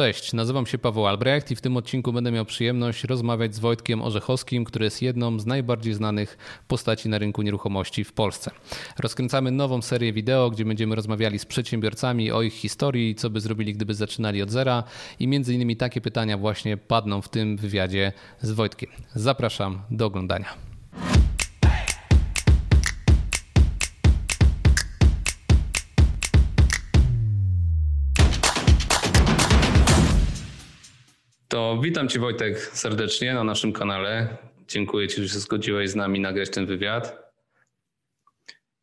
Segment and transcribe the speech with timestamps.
[0.00, 4.02] Cześć, nazywam się Paweł Albrecht i w tym odcinku będę miał przyjemność rozmawiać z Wojtkiem
[4.02, 6.38] Orzechowskim, który jest jedną z najbardziej znanych
[6.68, 8.50] postaci na rynku nieruchomości w Polsce.
[8.98, 13.74] Rozkręcamy nową serię wideo, gdzie będziemy rozmawiali z przedsiębiorcami o ich historii, co by zrobili,
[13.74, 14.84] gdyby zaczynali od zera
[15.18, 18.12] i między innymi takie pytania właśnie padną w tym wywiadzie
[18.42, 18.90] z Wojtkiem.
[19.14, 20.69] Zapraszam do oglądania.
[31.50, 34.36] To witam Cię Wojtek serdecznie na naszym kanale.
[34.68, 37.32] Dziękuję Ci, że się zgodziłeś z nami nagrać ten wywiad.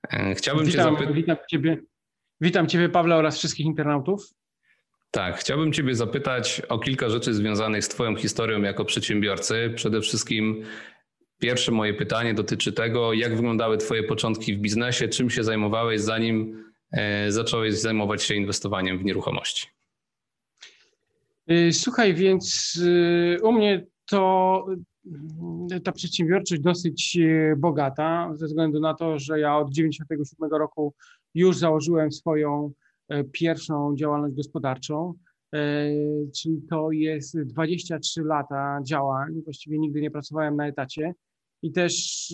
[0.10, 1.16] E, chciałbym witam, Cię zapytać.
[1.16, 1.78] Witam Ciebie,
[2.42, 4.34] witam Ciebie, Pawle, oraz wszystkich internautów.
[5.12, 9.74] Tak, chciałbym Ciebie zapytać o kilka rzeczy związanych z Twoją historią jako przedsiębiorcy.
[9.76, 10.64] Przede wszystkim
[11.40, 16.64] pierwsze moje pytanie dotyczy tego, jak wyglądały Twoje początki w biznesie, czym się zajmowałeś, zanim
[16.92, 19.77] e, zacząłeś zajmować się inwestowaniem w nieruchomości.
[21.52, 24.66] Y, słuchaj, więc y, u mnie to
[25.72, 27.18] y, ta przedsiębiorczość dosyć
[27.58, 30.94] bogata, ze względu na to, że ja od 97 roku
[31.34, 32.72] już założyłem swoją
[33.32, 35.14] pierwszą działalność gospodarczą,
[36.36, 39.42] czyli to jest 23 lata działań.
[39.44, 41.14] Właściwie nigdy nie pracowałem na etacie
[41.64, 42.28] i też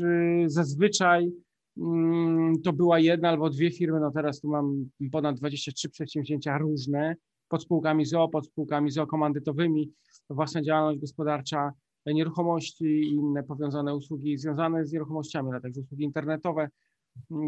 [0.46, 1.32] zazwyczaj
[1.78, 7.16] mm, to była jedna albo dwie firmy, no teraz tu mam ponad 23 przedsięwzięcia różne,
[7.54, 9.92] pod spółkami ZO, pod spółkami ZO komandytowymi,
[10.30, 11.72] własna działalność gospodarcza,
[12.06, 16.70] nieruchomości i inne powiązane usługi związane z nieruchomościami, ale także usługi internetowe.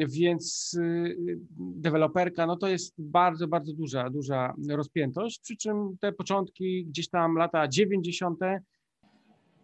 [0.07, 6.85] Więc y, deweloperka, no to jest bardzo, bardzo duża, duża rozpiętość, przy czym te początki,
[6.85, 8.39] gdzieś tam lata 90.,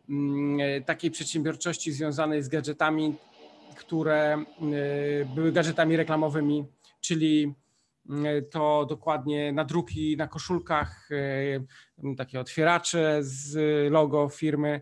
[0.09, 3.15] mm, takiej przedsiębiorczości związanej z gadżetami,
[3.75, 6.65] które y, były gadżetami reklamowymi,
[7.01, 7.53] czyli
[8.51, 13.57] to dokładnie nadruki na koszulkach, e, takie otwieracze z
[13.91, 14.81] logo firmy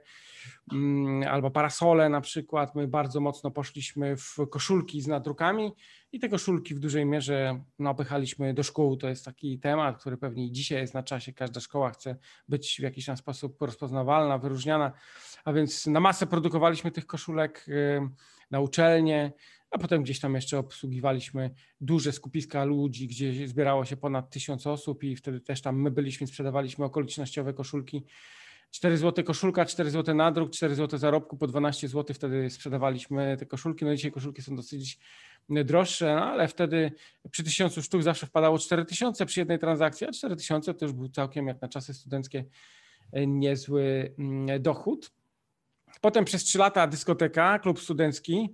[0.73, 2.75] mm, albo parasole na przykład.
[2.75, 5.71] My bardzo mocno poszliśmy w koszulki z nadrukami
[6.11, 8.97] i te koszulki w dużej mierze napychaliśmy do szkół.
[8.97, 11.33] To jest taki temat, który pewnie dzisiaj jest na czasie.
[11.33, 12.15] Każda szkoła chce
[12.47, 14.91] być w jakiś tam sposób rozpoznawalna, wyróżniana,
[15.45, 18.09] a więc na masę produkowaliśmy tych koszulek e,
[18.52, 19.33] na uczelnie
[19.71, 25.03] a potem gdzieś tam jeszcze obsługiwaliśmy duże skupiska ludzi, gdzie zbierało się ponad tysiąc osób
[25.03, 28.05] i wtedy też tam my byliśmy, sprzedawaliśmy okolicznościowe koszulki.
[28.71, 33.45] 4 zł koszulka, 4 zł nadruk, 4 zł zarobku, po 12 zł wtedy sprzedawaliśmy te
[33.45, 33.85] koszulki.
[33.85, 34.99] No dzisiaj koszulki są dosyć
[35.49, 36.91] droższe, no ale wtedy
[37.31, 40.93] przy tysiącu sztuk zawsze wpadało 4 tysiące przy jednej transakcji, a 4 tysiące to już
[40.93, 42.45] był całkiem jak na czasy studenckie
[43.27, 45.11] niezły mm, dochód.
[46.02, 48.49] Potem przez 3 lata dyskoteka, klub studencki,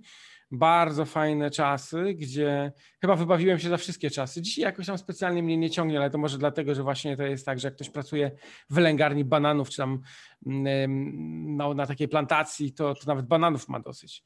[0.50, 4.42] bardzo fajne czasy, gdzie chyba wybawiłem się za wszystkie czasy.
[4.42, 7.46] Dzisiaj jakoś tam specjalnie mnie nie ciągnie, ale to może dlatego, że właśnie to jest
[7.46, 8.30] tak, że jak ktoś pracuje
[8.70, 10.00] w wylęgarni bananów, czy tam
[10.46, 14.24] no, na takiej plantacji, to, to nawet bananów ma dosyć.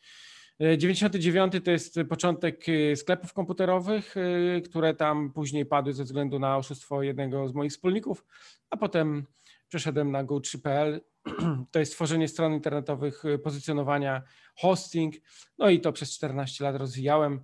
[0.78, 6.56] 99 to jest początek y, sklepów komputerowych, y, które tam później padły ze względu na
[6.56, 8.24] oszustwo jednego z moich wspólników,
[8.70, 9.26] a potem
[9.68, 11.00] przeszedłem na go3.pl
[11.72, 14.22] to jest tworzenie stron internetowych, y, pozycjonowania,
[14.56, 15.14] hosting.
[15.58, 17.40] No i to przez 14 lat rozwijałem,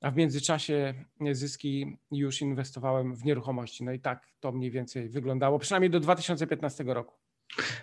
[0.00, 0.94] a w międzyczasie
[1.32, 3.84] zyski już inwestowałem w nieruchomości.
[3.84, 7.14] No i tak to mniej więcej wyglądało, przynajmniej do 2015 roku.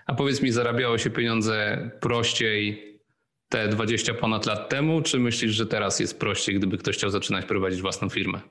[0.06, 2.84] A powiedz mi, zarabiało się pieniądze prościej
[3.50, 7.46] te 20 ponad lat temu, czy myślisz, że teraz jest prościej, gdyby ktoś chciał zaczynać
[7.46, 8.42] prowadzić własną firmę?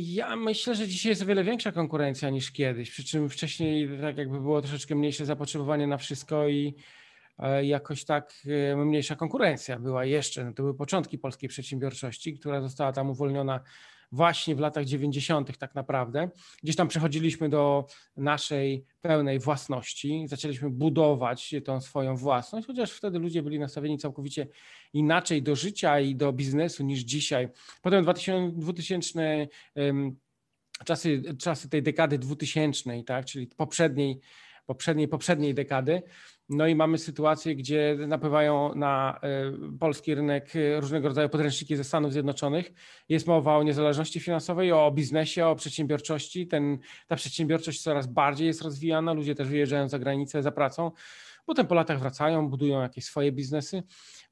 [0.00, 4.18] Ja myślę, że dzisiaj jest o wiele większa konkurencja niż kiedyś, przy czym wcześniej tak
[4.18, 6.74] jakby było troszeczkę mniejsze zapotrzebowanie na wszystko i
[7.38, 8.32] e, jakoś tak
[8.72, 10.44] e, mniejsza konkurencja była jeszcze.
[10.44, 13.60] No to były początki polskiej przedsiębiorczości, która została tam uwolniona
[14.12, 15.58] właśnie w latach 90.
[15.58, 16.30] tak naprawdę.
[16.62, 17.86] Gdzieś tam przechodziliśmy do
[18.16, 24.46] naszej pełnej własności, zaczęliśmy budować tą swoją własność, chociaż wtedy ludzie byli nastawieni całkowicie
[24.92, 27.48] inaczej do życia i do biznesu niż dzisiaj.
[27.82, 29.48] Potem 2000, 2000
[30.84, 34.20] czasy, czasy tej dekady 2000, tak, czyli poprzedniej,
[34.66, 36.02] poprzedniej, poprzedniej dekady,
[36.48, 41.84] no i mamy sytuację, gdzie napływają na e, polski rynek e, różnego rodzaju podręczniki ze
[41.84, 42.72] Stanów Zjednoczonych.
[43.08, 46.46] Jest mowa o niezależności finansowej, o biznesie, o przedsiębiorczości.
[46.46, 50.90] Ten, ta przedsiębiorczość coraz bardziej jest rozwijana, ludzie też wyjeżdżają za granicę za pracą.
[51.48, 53.82] Potem po latach wracają, budują jakieś swoje biznesy.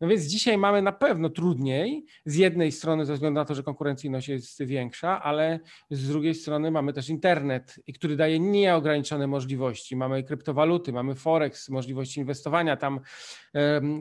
[0.00, 3.62] No więc dzisiaj mamy na pewno trudniej, z jednej strony ze względu na to, że
[3.62, 5.60] konkurencyjność jest większa, ale
[5.90, 9.96] z drugiej strony mamy też internet, który daje nieograniczone możliwości.
[9.96, 13.00] Mamy kryptowaluty, mamy forex, możliwości inwestowania, tam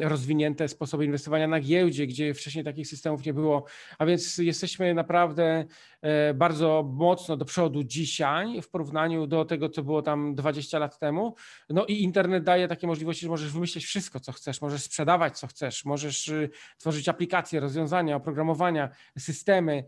[0.01, 3.65] rozwinięte sposoby inwestowania na giełdzie, gdzie wcześniej takich systemów nie było.
[3.97, 5.65] A więc jesteśmy naprawdę
[6.01, 10.99] e, bardzo mocno do przodu dzisiaj w porównaniu do tego, co było tam 20 lat
[10.99, 11.35] temu.
[11.69, 15.47] No i internet daje takie możliwości, że możesz wymyślić wszystko, co chcesz, możesz sprzedawać, co
[15.47, 19.83] chcesz, możesz y, tworzyć aplikacje, rozwiązania, oprogramowania, systemy,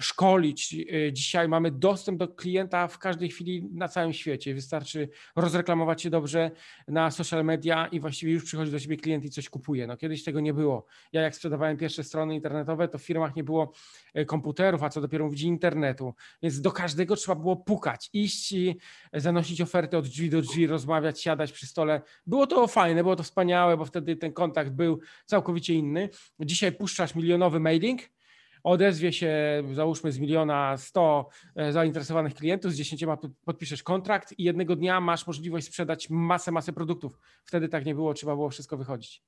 [0.00, 0.74] szkolić.
[0.74, 4.54] Y, dzisiaj mamy dostęp do klienta w każdej chwili na całym świecie.
[4.54, 6.50] Wystarczy rozreklamować się dobrze
[6.88, 9.86] na social media i właściwie już przychodzi do siebie klient i coś kupuje.
[9.86, 10.86] No, kiedyś tego nie było.
[11.12, 13.72] Ja jak sprzedawałem pierwsze strony internetowe, to w firmach nie było
[14.18, 16.14] y, komputerów, a co dopiero mówić internetu.
[16.42, 18.76] Więc do każdego trzeba było pukać, iść i
[19.12, 22.02] zanosić ofertę od drzwi do drzwi, rozmawiać, siadać przy stole.
[22.26, 26.08] Było to fajne, było to wspaniałe, bo wtedy ten kontakt był całkowicie inny.
[26.40, 28.00] Dzisiaj puszczasz milionowy mailing,
[28.64, 33.04] odezwie się, załóżmy z miliona 100 e, zainteresowanych klientów, z 10
[33.44, 37.18] podpiszesz kontrakt i jednego dnia masz możliwość sprzedać masę, masę produktów.
[37.44, 39.22] Wtedy tak nie było, trzeba było wszystko wychodzić.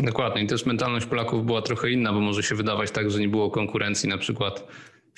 [0.00, 0.42] Dokładnie.
[0.42, 3.50] I też mentalność Polaków była trochę inna, bo może się wydawać tak, że nie było
[3.50, 4.64] konkurencji na przykład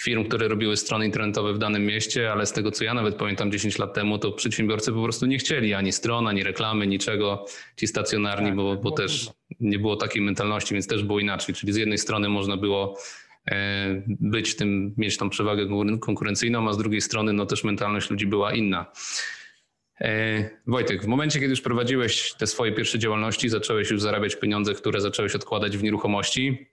[0.01, 3.53] firm, które robiły strony internetowe w danym mieście, ale z tego co ja nawet pamiętam
[3.53, 7.45] 10 lat temu, to przedsiębiorcy po prostu nie chcieli ani stron, ani reklamy, niczego,
[7.77, 9.31] ci stacjonarni, tak, bo, bo też
[9.61, 11.55] nie było takiej mentalności, więc też było inaczej.
[11.55, 12.99] Czyli z jednej strony można było
[14.07, 15.69] być tym, mieć tą przewagę
[16.01, 18.93] konkurencyjną, a z drugiej strony no też mentalność ludzi była inna.
[20.01, 24.75] E, Wojtek, w momencie, kiedy już prowadziłeś te swoje pierwsze działalności, zacząłeś już zarabiać pieniądze,
[24.75, 26.67] które zacząłeś odkładać w nieruchomości,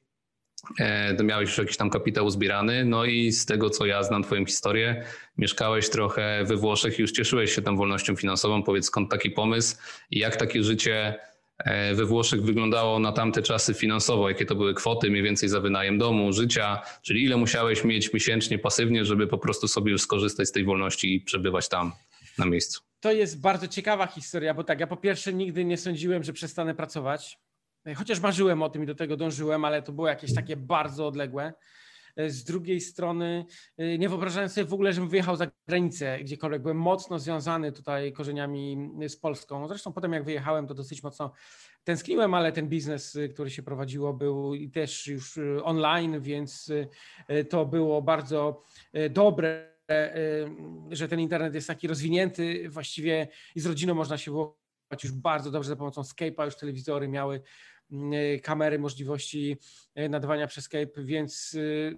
[0.79, 4.23] e, to miałeś już jakiś tam kapitał zbierany, no i z tego, co ja znam
[4.23, 5.03] twoją historię,
[5.37, 8.63] mieszkałeś trochę we Włoszech i już cieszyłeś się tą wolnością finansową.
[8.63, 9.77] Powiedz, skąd taki pomysł
[10.11, 11.36] i jak takie życie E,
[11.95, 15.97] we Włoszech wyglądało na tamte czasy finansowo, jakie to były kwoty mniej więcej za wynajem
[15.97, 20.51] domu, życia, czyli ile musiałeś mieć miesięcznie pasywnie, żeby po prostu sobie już skorzystać z
[20.51, 21.91] tej wolności i przebywać tam
[22.37, 22.81] na miejscu.
[22.99, 26.75] To jest bardzo ciekawa historia, bo tak, ja po pierwsze nigdy nie sądziłem, że przestanę
[26.75, 27.39] pracować,
[27.95, 31.53] chociaż marzyłem o tym i do tego dążyłem, ale to było jakieś takie bardzo odległe.
[32.17, 33.45] E, z drugiej strony
[33.77, 36.61] e, nie wyobrażałem sobie w ogóle, żebym wyjechał za granicę gdziekolwiek.
[36.61, 39.67] Byłem mocno związany tutaj korzeniami z Polską.
[39.67, 41.31] Zresztą potem jak wyjechałem, to dosyć mocno
[41.83, 46.71] tęskniłem, ale ten biznes, e, który się prowadziło, był też już online, więc
[47.49, 48.63] to było bardzo
[49.09, 49.73] dobre,
[50.91, 52.69] że ten internet jest taki rozwinięty.
[52.69, 57.07] Właściwie i z rodziną można się wyłożyć już bardzo dobrze za pomocą Skype'a, już telewizory
[57.07, 57.41] miały
[58.43, 59.57] kamery, możliwości
[59.95, 61.55] e, nadawania przez Skype, więc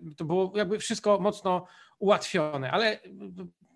[0.09, 1.65] e, to było jakby wszystko mocno
[2.00, 3.00] ułatwione, ale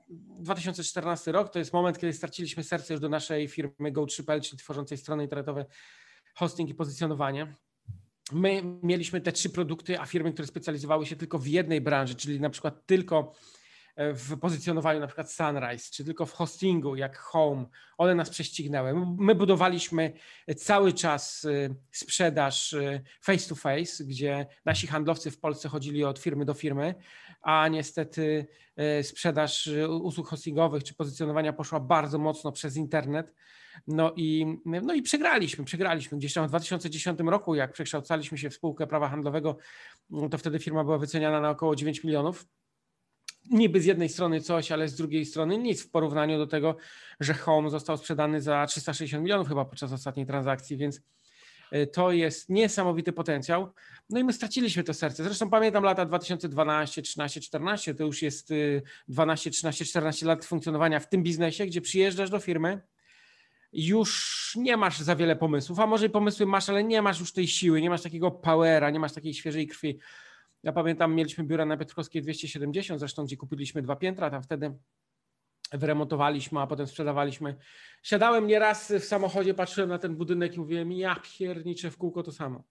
[0.10, 4.98] 2014 rok to jest moment, kiedy straciliśmy serce już do naszej firmy Go3PL, czyli tworzącej
[4.98, 5.65] strony internetowe,
[6.36, 7.56] hosting i pozycjonowanie.
[8.31, 12.39] My mieliśmy te trzy produkty, a firmy, które specjalizowały się tylko w jednej branży, czyli
[12.39, 13.33] na przykład tylko
[13.98, 17.66] w pozycjonowaniu na przykład Sunrise, czy tylko w hostingu jak Home,
[17.98, 18.94] one nas prześcignęły.
[19.18, 20.13] My budowaliśmy
[20.57, 26.19] cały czas y, sprzedaż y, face to face, gdzie nasi handlowcy w Polsce chodzili od
[26.19, 26.95] firmy do firmy,
[27.42, 28.48] a niestety
[29.01, 29.69] sprzedaż
[30.01, 33.34] usług hostingowych czy pozycjonowania poszła bardzo mocno przez internet.
[33.88, 36.18] No i, no i przegraliśmy, przegraliśmy.
[36.18, 39.57] Gdzieś tam w 2010 roku, jak przekształcaliśmy się w spółkę prawa handlowego,
[40.31, 42.46] to wtedy firma była wyceniana na około 9 milionów
[43.51, 46.75] niby z jednej strony coś, ale z drugiej strony nic w porównaniu do tego,
[47.19, 51.01] że Home został sprzedany za 360 milionów chyba podczas ostatniej transakcji, więc
[51.72, 53.74] e, to jest niesamowity potencjał.
[54.10, 55.24] No i my straciliśmy to serce.
[55.24, 58.54] Zresztą pamiętam lata 2012, 13, 14, to już jest
[59.07, 62.81] 12, 13, 14 lat funkcjonowania w tym biznesie, gdzie przyjeżdżasz do firmy,
[63.74, 67.48] już nie masz za wiele pomysłów, a może pomysły masz, ale nie masz już tej
[67.48, 70.00] siły, nie masz takiego powera, nie masz takiej świeżej krwi.
[70.63, 74.74] Ja pamiętam, mieliśmy biura na Piotrkowskiej 270, zresztą gdzie kupiliśmy dwa piętra, tam wtedy
[75.72, 77.55] wyremontowaliśmy, a potem sprzedawaliśmy.
[78.03, 82.32] Siadałem nieraz w samochodzie, patrzyłem na ten budynek i mówiłem, ja pierniczę w kółko to
[82.32, 82.63] samo.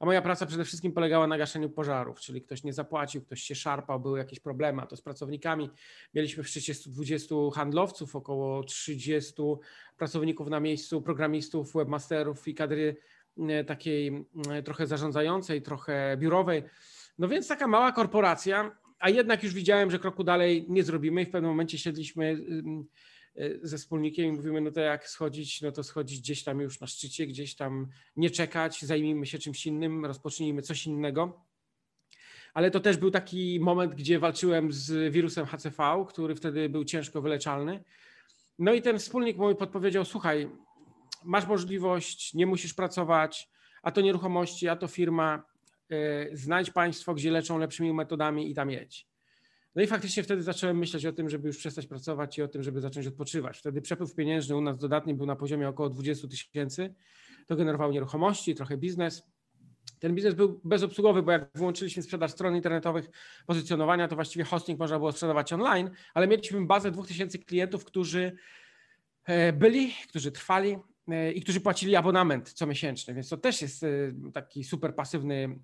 [0.00, 3.54] A moja praca przede wszystkim polegała na gaszeniu pożarów, czyli ktoś nie zapłacił, ktoś się
[3.54, 5.70] szarpał, były jakieś problemy, a to z pracownikami.
[6.14, 9.42] Mieliśmy w szczycie 120 handlowców, około 30
[9.96, 12.96] pracowników na miejscu, programistów, webmasterów i kadry
[13.48, 16.62] e, takiej e, trochę zarządzającej, trochę biurowej.
[17.18, 21.24] No więc taka mała korporacja, a jednak już widziałem, że kroku dalej nie zrobimy i
[21.26, 22.24] w pewnym momencie siedliśmy
[23.38, 26.80] y, ze wspólnikiem i mówimy, no to jak schodzić, no to schodzić gdzieś tam już
[26.80, 31.44] na szczycie, gdzieś tam nie czekać, zajmijmy się czymś innym, rozpocznijmy coś innego.
[32.54, 37.22] Ale to też był taki moment, gdzie walczyłem z wirusem HCV, który wtedy był ciężko
[37.22, 37.84] wyleczalny.
[38.58, 40.50] No i ten wspólnik mój podpowiedział, słuchaj,
[41.24, 43.50] masz możliwość, nie musisz pracować,
[43.82, 45.42] a to nieruchomości, a to firma,
[46.32, 49.06] znajdź państwo, gdzie leczą lepszymi metodami i tam jedź.
[49.74, 52.62] No i faktycznie wtedy zacząłem myśleć o tym, żeby już przestać pracować i o tym,
[52.62, 53.58] żeby zacząć odpoczywać.
[53.58, 56.94] Wtedy przepływ pieniężny u nas dodatni był na poziomie około 20 tysięcy.
[57.46, 59.22] To generowało nieruchomości, trochę biznes.
[59.98, 63.10] Ten biznes był bezobsługowy, bo jak wyłączyliśmy sprzedaż stron internetowych,
[63.46, 68.36] pozycjonowania, to właściwie hosting można było sprzedawać online, ale mieliśmy bazę 2000 klientów, którzy
[69.24, 70.76] e, byli, którzy trwali
[71.34, 73.88] i którzy płacili abonament comiesięczny, więc to też jest e,
[74.32, 75.58] taki super pasywny,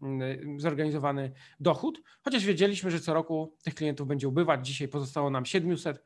[0.56, 4.66] zorganizowany dochód, chociaż wiedzieliśmy, że co roku tych klientów będzie ubywać.
[4.66, 6.04] Dzisiaj pozostało nam 700.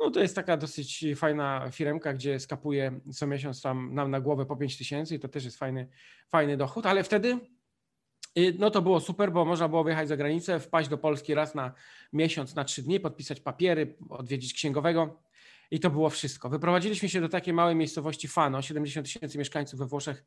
[0.00, 4.46] No to jest taka dosyć fajna firmka, gdzie skapuje co miesiąc tam nam na głowę
[4.46, 5.88] po 5 tysięcy i to też jest fajny,
[6.28, 7.38] fajny dochód, ale wtedy
[8.58, 11.72] no to było super, bo można było wyjechać za granicę, wpaść do Polski raz na
[12.12, 15.22] miesiąc, na trzy dni, podpisać papiery, odwiedzić księgowego
[15.70, 16.48] i to było wszystko.
[16.48, 20.24] Wyprowadziliśmy się do takiej małej miejscowości Fano, 70 tysięcy mieszkańców we Włoszech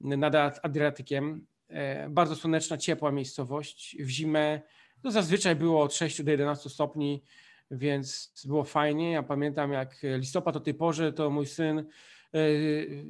[0.00, 1.46] nad Adriatykiem.
[1.68, 3.96] E, bardzo słoneczna, ciepła miejscowość.
[4.00, 4.60] W zimę
[5.04, 7.22] no zazwyczaj było od 6 do 11 stopni,
[7.70, 9.12] więc było fajnie.
[9.12, 11.86] Ja pamiętam jak listopad o tej porze, to mój syn E,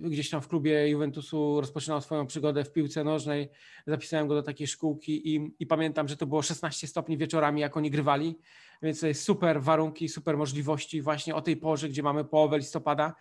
[0.02, 3.49] gdzieś tam w klubie Juventusu rozpoczynał swoją przygodę w piłce nożnej.
[3.87, 7.76] Zapisałem go do takiej szkółki i, i pamiętam, że to było 16 stopni wieczorami, jak
[7.76, 8.38] oni grywali,
[8.83, 13.14] więc to jest super warunki, super możliwości właśnie o tej porze, gdzie mamy połowę listopada.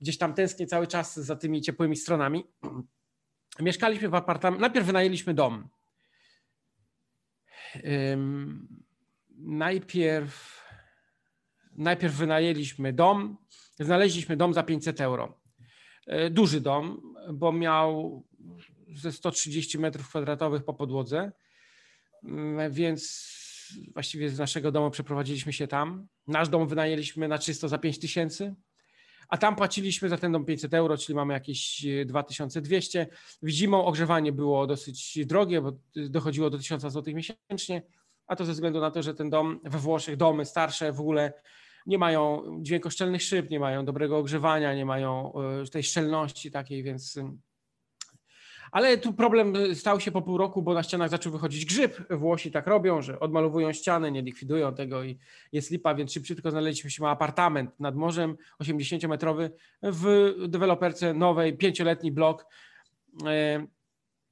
[0.00, 2.44] Gdzieś tam tęsknię cały czas za tymi ciepłymi stronami.
[3.60, 5.68] Mieszkaliśmy w apartamencie, najpierw wynajęliśmy dom.
[9.36, 10.57] najpierw,
[11.78, 13.36] najpierw wynajęliśmy dom,
[13.80, 15.40] Znaleźliśmy dom za 500 euro.
[16.06, 18.22] E, duży dom, bo miał
[18.94, 21.32] ze 130 metrów kwadratowych po podłodze,
[22.24, 23.28] mm, więc
[23.92, 26.06] właściwie z naszego domu przeprowadziliśmy się tam.
[26.26, 28.54] Nasz dom wynajęliśmy na czysto za 5 tysięcy,
[29.28, 33.06] a tam płaciliśmy za ten dom 500 euro, czyli mamy jakieś 2200.
[33.42, 37.82] W zimą ogrzewanie było dosyć drogie, bo dochodziło do 1000 zł miesięcznie,
[38.26, 41.32] a to ze względu na to, że ten dom we Włoszech, domy starsze w ogóle
[41.88, 47.16] nie mają dźwiękoszczelnych szyb, nie mają dobrego ogrzewania, nie mają e, tej szczelności takiej, więc.
[47.16, 47.24] Y,
[48.72, 52.06] ale tu problem stał się po pół roku, bo na ścianach zaczął wychodzić grzyb.
[52.10, 55.18] Włosi tak robią, że odmalowują ściany, nie likwidują tego i
[55.52, 59.50] jest lipa, więc szybciutko znaleźliśmy się apartament nad morzem 80-metrowy
[59.82, 62.46] w deweloperce nowej, pięcioletni blok.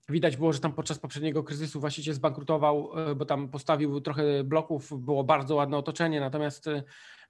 [0.08, 4.44] E, widać było, że tam podczas poprzedniego kryzysu właściciel zbankrutował, e, bo tam postawił trochę
[4.44, 6.68] bloków, było bardzo ładne otoczenie, natomiast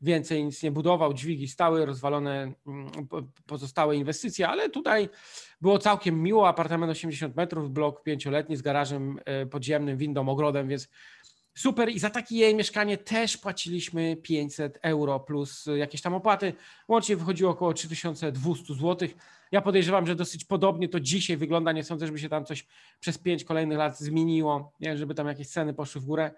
[0.00, 2.90] więcej nic nie budował, dźwigi stały, rozwalone mm,
[3.46, 5.08] pozostałe inwestycje, ale tutaj
[5.60, 10.88] było całkiem miło, apartament 80 metrów, blok pięcioletni z garażem e, podziemnym, windą, ogrodem, więc
[11.56, 16.52] super i za takie jej mieszkanie też płaciliśmy 500 euro plus jakieś tam opłaty,
[16.88, 19.08] łącznie wychodziło około 3200 zł.
[19.52, 22.66] Ja podejrzewam, że dosyć podobnie to dzisiaj wygląda, nie sądzę, żeby się tam coś
[23.00, 26.30] przez pięć kolejnych lat zmieniło, nie, żeby tam jakieś ceny poszły w górę.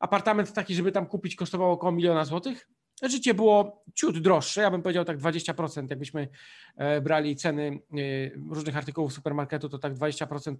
[0.00, 2.68] Apartament taki, żeby tam kupić kosztowało około miliona złotych,
[3.02, 5.86] Życie było ciut droższe, ja bym powiedział tak 20%.
[5.90, 6.28] Jakbyśmy
[6.76, 10.56] e, brali ceny e, różnych artykułów supermarketu, to tak 20%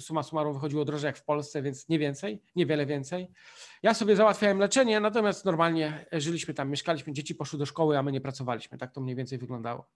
[0.00, 3.28] suma summarum wychodziło drożej jak w Polsce, więc nie więcej, niewiele więcej.
[3.82, 8.12] Ja sobie załatwiałem leczenie, natomiast normalnie żyliśmy tam, mieszkaliśmy, dzieci poszły do szkoły, a my
[8.12, 8.78] nie pracowaliśmy.
[8.78, 9.86] Tak to mniej więcej wyglądało.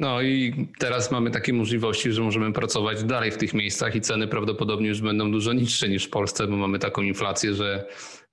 [0.00, 4.28] No i teraz mamy takie możliwości, że możemy pracować dalej w tych miejscach i ceny
[4.28, 7.86] prawdopodobnie już będą dużo niższe niż w Polsce, bo mamy taką inflację, że,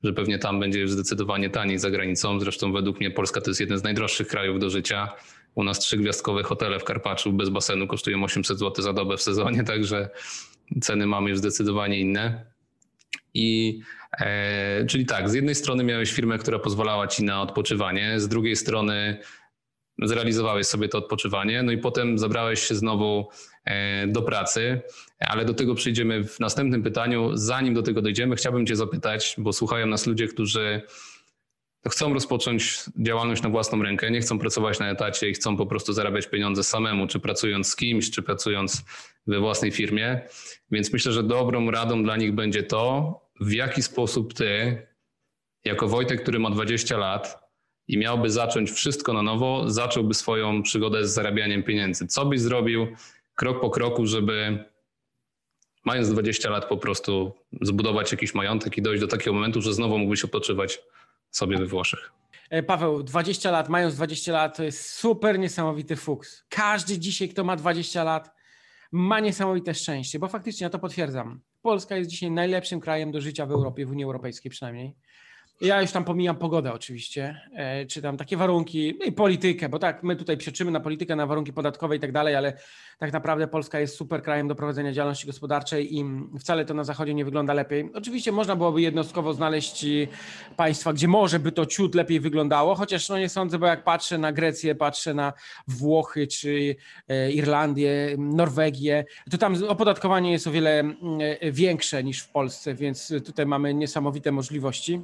[0.03, 2.39] że pewnie tam będzie już zdecydowanie taniej za granicą.
[2.39, 5.13] Zresztą według mnie Polska to jest jeden z najdroższych krajów do życia.
[5.55, 9.63] U nas trzygwiazdkowe hotele w Karpaczu bez basenu kosztują 800 zł za dobę w sezonie,
[9.73, 10.09] także
[10.81, 12.45] ceny mamy już zdecydowanie inne.
[13.33, 13.79] I
[14.19, 18.55] e, czyli tak, z jednej strony miałeś firmę, która pozwalała ci na odpoczywanie, z drugiej
[18.55, 19.17] strony
[20.03, 23.29] zrealizowałeś sobie to odpoczywanie, no i potem zabrałeś się znowu
[23.65, 24.81] e, do pracy,
[25.19, 27.31] ale do tego przejdziemy w następnym pytaniu.
[27.33, 30.81] Zanim do tego dojdziemy, chciałbym Cię zapytać, bo słuchają nas ludzie, którzy
[31.89, 35.93] chcą rozpocząć działalność na własną rękę, nie chcą pracować na etacie i chcą po prostu
[35.93, 38.83] zarabiać pieniądze samemu, czy pracując z kimś, czy pracując
[39.27, 40.21] we własnej firmie.
[40.71, 44.87] Więc myślę, że dobrą radą dla nich będzie to, w jaki sposób Ty,
[45.65, 47.46] jako Wojtek, który ma 20 lat,
[47.87, 52.07] i miałby zacząć wszystko na nowo, zacząłby swoją przygodę z zarabianiem pieniędzy.
[52.07, 52.87] Co byś zrobił
[53.35, 54.65] krok po kroku, żeby
[55.85, 59.97] mając 20 lat po prostu zbudować jakiś majątek i dojść do takiego momentu, że znowu
[59.97, 60.79] mógłbyś odpoczywać
[61.31, 62.11] sobie we Włoszech?
[62.49, 66.45] E, Paweł, 20 lat, mając 20 lat, to jest super niesamowity fuks.
[66.49, 68.31] Każdy dzisiaj, kto ma 20 lat,
[68.91, 71.41] ma niesamowite szczęście, bo faktycznie ja to potwierdzam.
[71.61, 74.95] Polska jest dzisiaj najlepszym krajem do życia w Europie, w Unii Europejskiej przynajmniej.
[75.61, 79.79] Ja już tam pomijam pogodę oczywiście, e, czy tam takie warunki, no i politykę, bo
[79.79, 82.53] tak, my tutaj przeczymy na politykę, na warunki podatkowe i tak dalej, ale
[82.99, 86.05] tak naprawdę Polska jest super krajem do prowadzenia działalności gospodarczej i
[86.39, 87.89] wcale to na zachodzie nie wygląda lepiej.
[87.93, 89.85] Oczywiście można byłoby jednostkowo znaleźć
[90.57, 94.17] państwa, gdzie może by to ciut lepiej wyglądało, chociaż no nie sądzę, bo jak patrzę
[94.17, 95.33] na Grecję, patrzę na
[95.67, 96.75] Włochy czy
[97.07, 100.83] e, Irlandię, Norwegię, to tam opodatkowanie jest o wiele
[101.39, 105.01] e, większe niż w Polsce, więc tutaj mamy niesamowite możliwości.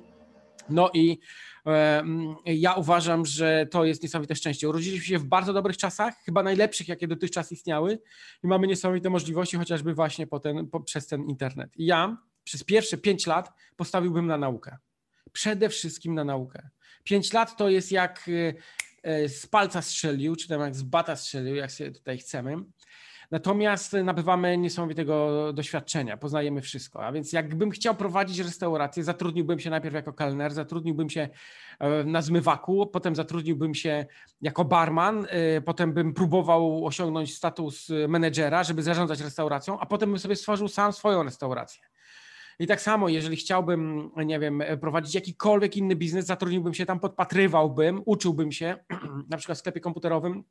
[0.70, 1.20] No i
[1.66, 2.04] e,
[2.46, 4.70] ja uważam, że to jest niesamowite szczęście.
[4.70, 8.00] Urodziliśmy się w bardzo dobrych czasach, chyba najlepszych, jakie dotychczas istniały,
[8.44, 11.78] i mamy niesamowite możliwości, chociażby właśnie po ten, po, przez ten internet.
[11.78, 14.78] I ja przez pierwsze pięć lat postawiłbym na naukę.
[15.32, 16.70] Przede wszystkim na naukę.
[17.04, 18.54] Pięć lat to jest jak e,
[19.04, 22.58] e, z palca strzelił, czy tam jak z bata strzelił, jak się tutaj chcemy.
[23.34, 27.06] Natomiast nabywamy niesamowitego doświadczenia, poznajemy wszystko.
[27.06, 31.30] A więc jakbym chciał prowadzić restaurację, zatrudniłbym się najpierw jako kelner, zatrudniłbym się
[31.80, 34.06] e, na zmywaku, potem zatrudniłbym się
[34.42, 40.20] jako barman, e, potem bym próbował osiągnąć status menedżera, żeby zarządzać restauracją, a potem bym
[40.20, 41.84] sobie stworzył sam swoją restaurację.
[42.60, 48.02] I tak samo, jeżeli chciałbym, nie wiem, prowadzić jakikolwiek inny biznes, zatrudniłbym się tam, podpatrywałbym,
[48.06, 48.78] uczyłbym się,
[49.30, 50.44] na przykład w sklepie komputerowym,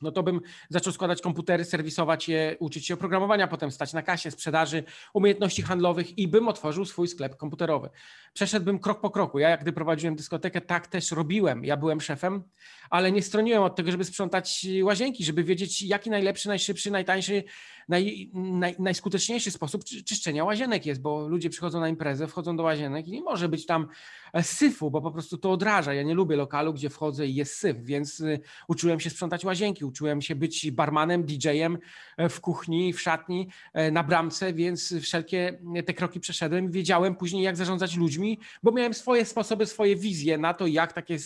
[0.00, 4.30] no to bym zaczął składać komputery, serwisować je, uczyć się oprogramowania, potem stać na kasie,
[4.30, 7.90] sprzedaży, umiejętności handlowych i bym otworzył swój sklep komputerowy.
[8.32, 9.38] Przeszedłbym krok po kroku.
[9.38, 11.64] Ja, jak gdy prowadziłem dyskotekę, tak też robiłem.
[11.64, 12.42] Ja byłem szefem,
[12.90, 17.44] ale nie stroniłem od tego, żeby sprzątać łazienki, żeby wiedzieć, jaki najlepszy, najszybszy, najtańszy,
[17.88, 23.08] naj, naj, najskuteczniejszy sposób czyszczenia łazienek jest, bo ludzie przychodzą na imprezę, wchodzą do łazienek
[23.08, 23.88] i nie może być tam
[24.32, 25.94] e, syfu, bo po prostu to odraża.
[25.94, 29.84] Ja nie lubię lokalu, gdzie wchodzę i jest syf, więc y, uczyłem się sprzątać łazienki,
[29.84, 31.78] uczyłem się być barmanem, DJ-em
[32.16, 37.14] e, w kuchni, w szatni, e, na bramce, więc wszelkie te kroki przeszedłem i wiedziałem
[37.14, 41.16] później, jak zarządzać ludźmi, bo miałem swoje sposoby, swoje wizje na to, jak takie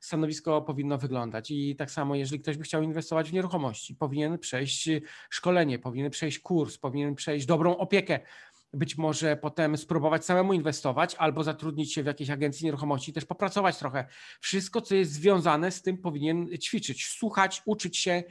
[0.00, 1.50] stanowisko powinno wyglądać.
[1.50, 4.88] I tak samo, jeżeli ktoś by chciał inwestować w nieruchomości, powinien przejść
[5.30, 8.20] szkolenie, powinien przejść kurs, powinien przejść dobrą opiekę.
[8.72, 13.78] Być może potem spróbować samemu inwestować albo zatrudnić się w jakiejś agencji nieruchomości, też popracować
[13.78, 14.06] trochę.
[14.40, 18.22] Wszystko, co jest związane z tym, powinien ćwiczyć, słuchać, uczyć się,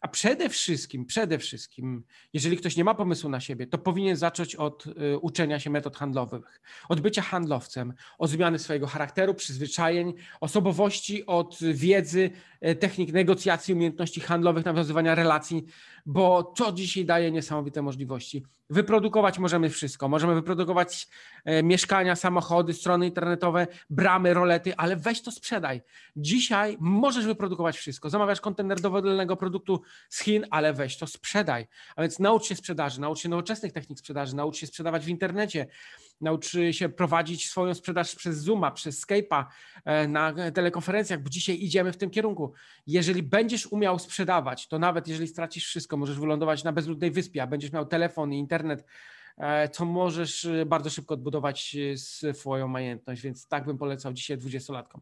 [0.00, 4.56] a przede wszystkim, przede wszystkim, jeżeli ktoś nie ma pomysłu na siebie, to powinien zacząć
[4.56, 11.26] od y, uczenia się metod handlowych, od bycia handlowcem, od zmiany swojego charakteru, przyzwyczajeń, osobowości,
[11.26, 12.30] od wiedzy,
[12.66, 15.64] y, technik negocjacji, umiejętności handlowych, nawiązywania relacji,
[16.06, 18.44] bo to dzisiaj daje niesamowite możliwości.
[18.70, 20.08] Wyprodukować możemy wszystko.
[20.08, 21.08] Możemy wyprodukować
[21.44, 25.82] e, mieszkania, samochody, strony internetowe, bramy, rolety, ale weź to sprzedaj.
[26.16, 28.10] Dzisiaj możesz wyprodukować wszystko.
[28.10, 31.66] Zamawiasz kontener dowolnego produktu z Chin, ale weź to sprzedaj.
[31.96, 35.66] A więc naucz się sprzedaży, naucz się nowoczesnych technik sprzedaży, naucz się sprzedawać w internecie,
[36.20, 39.44] naucz się prowadzić swoją sprzedaż przez Zooma, przez Skype'a,
[39.84, 42.52] e, na telekonferencjach, bo dzisiaj idziemy w tym kierunku.
[42.86, 47.46] Jeżeli będziesz umiał sprzedawać, to nawet jeżeli stracisz wszystko, możesz wylądować na bezludnej wyspie, a
[47.46, 48.84] będziesz miał telefon i internet,
[49.38, 51.76] e, to możesz e, bardzo szybko odbudować
[52.34, 55.00] swoją majętność, więc tak bym polecał dzisiaj dwudziestolatkom.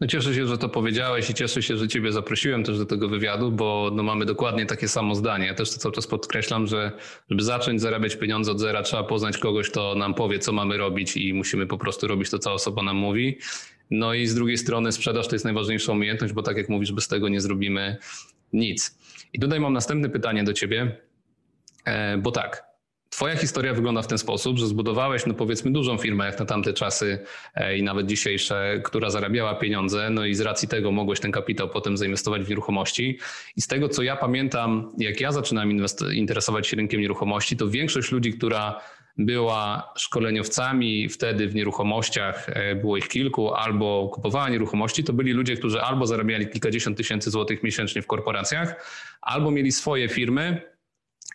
[0.00, 3.08] No cieszę się, że to powiedziałeś i cieszę się, że Ciebie zaprosiłem też do tego
[3.08, 5.46] wywiadu, bo no mamy dokładnie takie samo zdanie.
[5.46, 6.92] Ja też to cały czas podkreślam, że
[7.30, 11.16] żeby zacząć zarabiać pieniądze od zera, trzeba poznać kogoś, kto nam powie, co mamy robić
[11.16, 13.38] i musimy po prostu robić to, co osoba nam mówi.
[13.90, 17.08] No i z drugiej strony sprzedaż to jest najważniejsza umiejętność, bo tak jak mówisz, bez
[17.08, 17.96] tego nie zrobimy
[18.52, 18.98] nic.
[19.32, 21.00] I tutaj mam następne pytanie do Ciebie,
[21.84, 22.64] e, bo tak,
[23.10, 26.72] Twoja historia wygląda w ten sposób, że zbudowałeś, no powiedzmy, dużą firmę jak na tamte
[26.72, 27.18] czasy
[27.54, 31.68] e, i nawet dzisiejsze, która zarabiała pieniądze, no i z racji tego mogłeś ten kapitał
[31.68, 33.18] potem zainwestować w nieruchomości.
[33.56, 35.78] I z tego, co ja pamiętam, jak ja zaczynałem
[36.14, 38.80] interesować się rynkiem nieruchomości, to większość ludzi, która
[39.18, 45.56] była szkoleniowcami wtedy w nieruchomościach, e, było ich kilku, albo kupowała nieruchomości, to byli ludzie,
[45.56, 48.86] którzy albo zarabiali kilkadziesiąt tysięcy złotych miesięcznie w korporacjach,
[49.20, 50.75] albo mieli swoje firmy,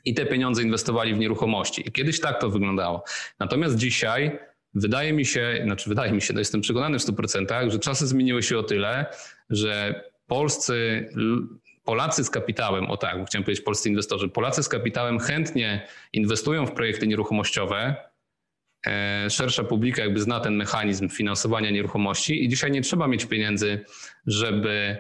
[0.06, 1.92] i te pieniądze inwestowali w nieruchomości.
[1.92, 3.04] Kiedyś tak to wyglądało.
[3.40, 4.40] Natomiast dzisiaj
[4.74, 8.44] wydaje mi się, znaczy wydaje mi się, no jestem przekonany w 100%, że czasy zmieniły
[8.44, 9.06] się o tyle,
[9.50, 11.10] że polscy
[11.84, 16.72] Polacy z kapitałem, o tak, chciałem powiedzieć polscy inwestorzy, Polacy z kapitałem chętnie inwestują w
[16.72, 17.96] projekty nieruchomościowe.
[18.88, 23.86] E, szersza publika jakby zna ten mechanizm finansowania nieruchomości i dzisiaj nie trzeba mieć pieniędzy,
[24.28, 24.98] żeby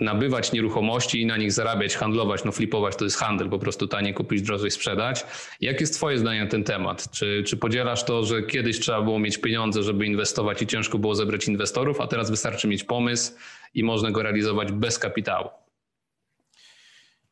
[0.00, 4.14] nabywać nieruchomości i na nich zarabiać, handlować, no flipować to jest handel, po prostu taniej
[4.14, 5.24] kupić, drożej sprzedać.
[5.60, 7.10] Jakie jest twoje zdanie na ten temat?
[7.10, 11.14] Czy, czy podzielasz to, że kiedyś trzeba było mieć pieniądze, żeby inwestować i ciężko było
[11.14, 13.32] zebrać inwestorów, a teraz wystarczy mieć pomysł
[13.74, 15.48] i można go realizować bez kapitału?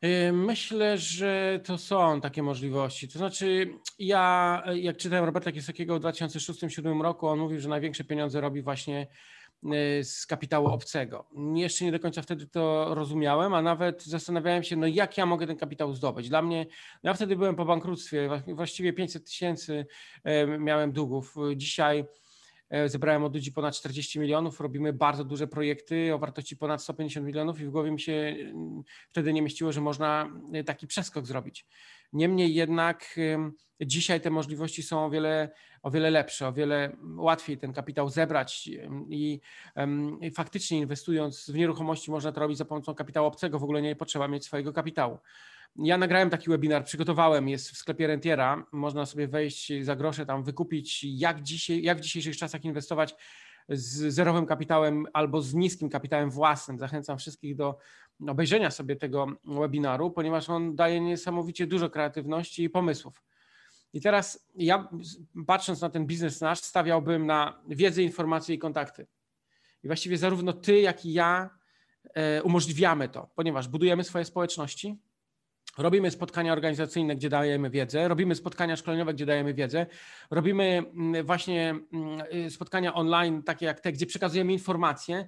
[0.05, 3.07] Y, myślę, że to są takie możliwości.
[3.07, 8.41] To znaczy, ja jak czytałem Roberta Kiesakiego w 2006-2007 roku, on mówił, że największe pieniądze
[8.41, 9.07] robi właśnie
[10.03, 11.25] z kapitału obcego.
[11.55, 15.47] Jeszcze nie do końca wtedy to rozumiałem, a nawet zastanawiałem się, no jak ja mogę
[15.47, 16.29] ten kapitał zdobyć.
[16.29, 16.65] Dla mnie,
[17.03, 19.85] ja wtedy byłem po bankructwie, właściwie 500 tysięcy
[20.27, 21.35] y, miałem długów.
[21.55, 22.05] Dzisiaj
[22.69, 27.27] E, zebrałem od ludzi ponad 40 milionów, robimy bardzo duże projekty o wartości ponad 150
[27.27, 28.35] milionów i w głowie mi się
[29.09, 30.31] wtedy nie mieściło, że można
[30.65, 31.65] taki przeskok zrobić.
[32.13, 33.19] Niemniej jednak
[33.81, 35.49] dzisiaj te możliwości są o wiele,
[35.83, 38.69] o wiele lepsze, o wiele łatwiej ten kapitał zebrać
[39.09, 39.41] i,
[40.21, 43.95] i faktycznie inwestując w nieruchomości można to robić za pomocą kapitału obcego, w ogóle nie
[43.95, 45.17] potrzeba mieć swojego kapitału.
[45.75, 48.65] Ja nagrałem taki webinar, przygotowałem, jest w sklepie Rentiera.
[48.71, 53.15] Można sobie wejść za grosze tam wykupić, jak, dzisiaj, jak w dzisiejszych czasach inwestować
[53.69, 56.79] z zerowym kapitałem albo z niskim kapitałem własnym.
[56.79, 57.77] Zachęcam wszystkich do
[58.27, 63.23] obejrzenia sobie tego webinaru, ponieważ on daje niesamowicie dużo kreatywności i pomysłów.
[63.93, 64.89] I teraz ja,
[65.47, 69.07] patrząc na ten biznes nasz, stawiałbym na wiedzę, informacje i kontakty.
[69.83, 71.49] I właściwie zarówno ty, jak i ja
[72.13, 74.97] e, umożliwiamy to, ponieważ budujemy swoje społeczności,
[75.77, 79.85] Robimy spotkania organizacyjne, gdzie dajemy wiedzę, robimy spotkania szkoleniowe, gdzie dajemy wiedzę,
[80.31, 85.27] robimy mm, właśnie mm, y, spotkania online, takie jak te, gdzie przekazujemy informacje.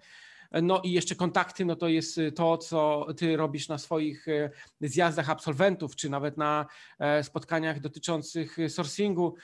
[0.62, 4.49] No i jeszcze kontakty, no to jest y, to, co ty robisz na swoich y,
[4.81, 6.65] zjazdach absolwentów, czy nawet na
[6.99, 9.35] e, spotkaniach dotyczących sourcingu.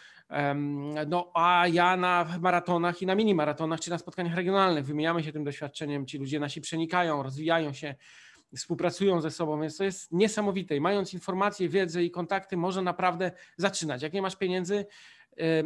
[1.08, 5.32] No a ja na maratonach i na mini maratonach, czy na spotkaniach regionalnych wymieniamy się
[5.32, 6.06] tym doświadczeniem.
[6.06, 7.96] Ci ludzie nasi przenikają, rozwijają się
[8.56, 10.76] współpracują ze sobą, więc to jest niesamowite.
[10.76, 14.02] I mając informacje, wiedzę i kontakty, można naprawdę zaczynać.
[14.02, 14.86] Jak nie masz pieniędzy,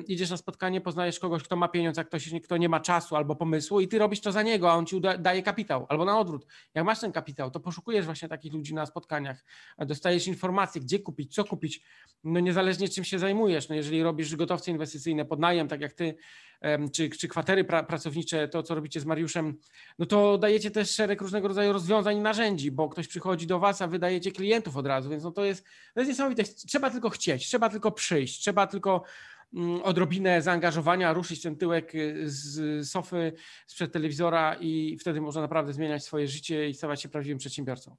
[0.08, 3.36] idziesz na spotkanie, poznajesz kogoś, kto ma pieniądze, a ktoś, kto nie ma czasu albo
[3.36, 5.86] pomysłu i ty robisz to za niego, a on ci daje kapitał.
[5.90, 6.46] Albo na odwrót.
[6.74, 9.46] Jak masz ten kapitał, to poszukujesz właśnie takich ludzi na spotkaniach,
[9.78, 11.82] dostajesz informacje, gdzie kupić, co kupić,
[12.24, 13.70] no niezależnie czym się zajmujesz.
[13.70, 16.16] No jeżeli robisz gotowce inwestycyjne pod najem, tak jak ty,
[16.94, 19.58] czy, czy kwatery pra, pracownicze, to co robicie z Mariuszem,
[20.00, 23.82] no to dajecie też szereg różnego rodzaju rozwiązań i narzędzi, bo ktoś przychodzi do was,
[23.82, 26.44] a wydajecie klientów od razu, więc no to jest, to jest niesamowite.
[26.44, 29.04] Trzeba tylko chcieć, trzeba tylko przyjść, trzeba tylko
[29.84, 33.34] odrobinę zaangażowania, ruszyć ten tyłek y, z sofy
[33.68, 37.96] sprzed telewizora i wtedy można naprawdę zmieniać swoje życie i stawać się prawdziwym przedsiębiorcą.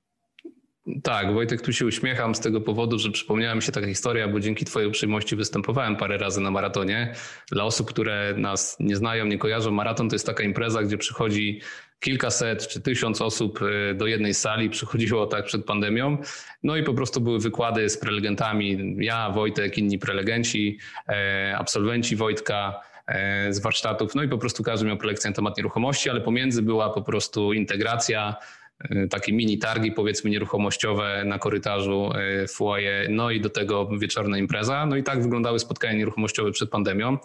[1.03, 4.41] Tak, Wojtek, tu się uśmiecham z tego powodu, że przypomniała mi się taka historia, bo
[4.41, 7.15] dzięki Twojej uprzejmości występowałem parę razy na maratonie.
[7.51, 11.61] Dla osób, które nas nie znają, nie kojarzą, maraton to jest taka impreza, gdzie przychodzi
[12.01, 16.19] kilkaset czy tysiąc osób y, do jednej sali, przychodziło tak przed pandemią.
[16.63, 22.81] No i po prostu były wykłady z prelegentami, ja, Wojtek, inni prelegenci, e, absolwenci Wojtka
[23.07, 26.63] e, z warsztatów, no i po prostu każdy miał prelekcję na temat nieruchomości, ale pomiędzy
[26.63, 28.37] była po prostu integracja,
[28.81, 32.11] e, takie mini targi powiedzmy nieruchomościowe na korytarzu
[32.49, 34.87] foyer, no i do tego wieczorna impreza.
[34.87, 37.19] No i tak wyglądały spotkania nieruchomościowe przed pandemią.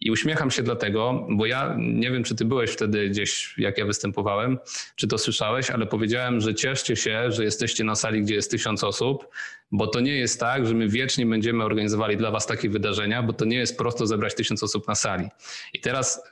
[0.00, 3.86] I uśmiecham się dlatego, bo ja nie wiem, czy ty byłeś wtedy gdzieś, jak ja
[3.86, 4.58] występowałem,
[4.96, 8.84] czy to słyszałeś, ale powiedziałem, że cieszcie się, że jesteście na sali, gdzie jest tysiąc
[8.84, 9.28] osób,
[9.72, 13.32] bo to nie jest tak, że my wiecznie będziemy organizowali dla was takie wydarzenia, bo
[13.32, 15.28] to nie jest prosto zebrać tysiąc osób na sali.
[15.74, 16.22] I teraz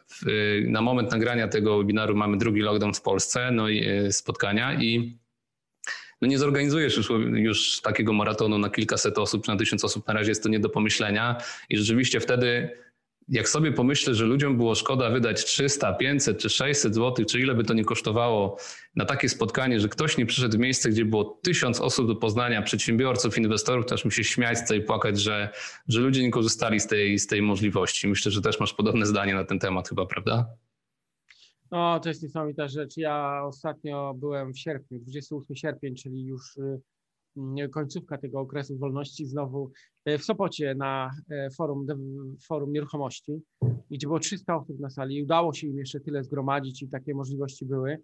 [0.64, 5.18] na moment nagrania tego webinaru mamy drugi lockdown w Polsce, no i y, spotkania i
[6.20, 10.06] no nie zorganizujesz już, już takiego maratonu na kilkaset osób czy na tysiąc osób.
[10.06, 11.36] Na razie jest to nie do pomyślenia
[11.70, 12.70] i rzeczywiście wtedy
[13.28, 17.54] jak sobie pomyślę, że ludziom było szkoda wydać 300, 500 czy 600 zł, czy ile
[17.54, 18.58] by to nie kosztowało
[18.96, 22.62] na takie spotkanie, że ktoś nie przyszedł w miejsce, gdzie było tysiąc osób do poznania,
[22.62, 25.48] przedsiębiorców, inwestorów, też mi się śmiać i płakać, że,
[25.88, 28.08] że ludzie nie korzystali z tej, z tej możliwości.
[28.08, 30.46] Myślę, że też masz podobne zdanie na ten temat chyba, prawda?
[31.70, 32.96] No, to jest niesamowita rzecz.
[32.96, 36.80] Ja ostatnio byłem w sierpniu, 28 sierpień, czyli już y,
[37.72, 39.70] końcówka tego okresu wolności znowu
[40.04, 41.86] e, w Sopocie na e, forum,
[42.46, 43.42] forum nieruchomości,
[43.90, 45.22] gdzie było 300 osób na sali.
[45.22, 47.98] Udało się im jeszcze tyle zgromadzić i takie możliwości były.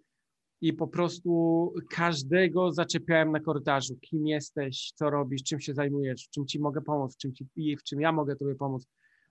[0.61, 3.95] I po prostu każdego zaczepiałem na korytarzu.
[4.01, 7.47] Kim jesteś, co robisz, czym się zajmujesz, czym ci mogę pomóc, czym ci,
[7.79, 8.87] w czym ja mogę tobie pomóc.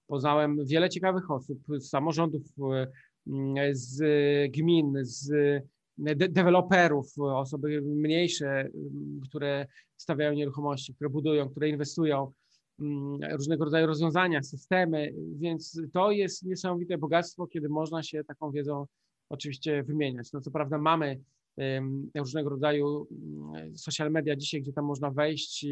[0.07, 4.03] Poznałem wiele ciekawych osób z samorządów, e, z
[4.53, 5.33] gmin, z
[5.99, 8.69] de deweloperów, osoby mniejsze,
[9.29, 12.33] które stawiają nieruchomości, które budują, które inwestują,
[12.81, 18.87] mm, różnego rodzaju rozwiązania, systemy, więc to jest niesamowite bogactwo, kiedy można się taką wiedzą
[19.29, 20.33] oczywiście wymieniać.
[20.33, 21.21] No co prawda mamy
[22.15, 25.67] różnego rodzaju mm, social media dzisiaj, gdzie tam można wejść,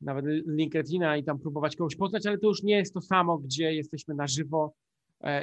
[0.00, 3.74] nawet LinkedIna i tam próbować kogoś poznać, ale to już nie jest to samo, gdzie
[3.74, 4.74] jesteśmy na żywo,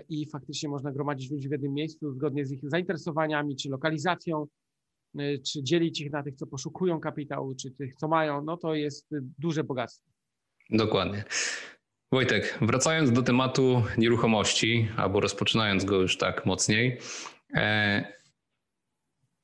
[0.09, 4.47] i faktycznie można gromadzić ludzi w jednym miejscu zgodnie z ich zainteresowaniami czy lokalizacją.
[5.53, 9.07] czy dzielić ich na tych, co poszukują kapitału, czy tych, co mają, no to jest
[9.39, 10.11] duże bogactwo.
[10.69, 11.23] Dokładnie.
[12.11, 16.99] Wojtek, wracając do tematu nieruchomości, albo rozpoczynając go już tak mocniej,
[17.55, 18.15] e,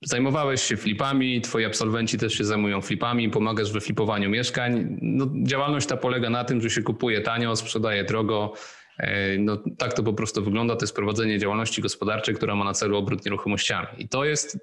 [0.03, 4.97] Zajmowałeś się flipami, twoi absolwenci też się zajmują flipami, pomagasz we flipowaniu mieszkań.
[5.01, 8.53] No, działalność ta polega na tym, że się kupuje tanio, sprzedaje drogo.
[8.97, 10.75] E, no, tak to po prostu wygląda.
[10.75, 13.87] To jest prowadzenie działalności gospodarczej, która ma na celu obrót nieruchomościami.
[13.97, 14.59] I to jest e,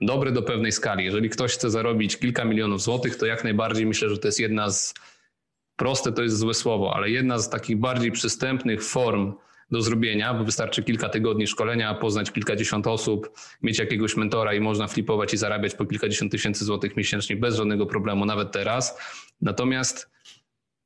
[0.00, 1.04] dobre do pewnej skali.
[1.04, 4.70] Jeżeli ktoś chce zarobić kilka milionów złotych, to jak najbardziej myślę, że to jest jedna
[4.70, 4.94] z,
[5.76, 9.32] proste to jest złe słowo, ale jedna z takich bardziej przystępnych form
[9.70, 13.30] do zrobienia, bo wystarczy kilka tygodni szkolenia, poznać kilkadziesiąt osób,
[13.62, 17.86] mieć jakiegoś mentora i można flipować i zarabiać po kilkadziesiąt tysięcy złotych miesięcznie bez żadnego
[17.86, 18.98] problemu, nawet teraz.
[19.40, 20.10] Natomiast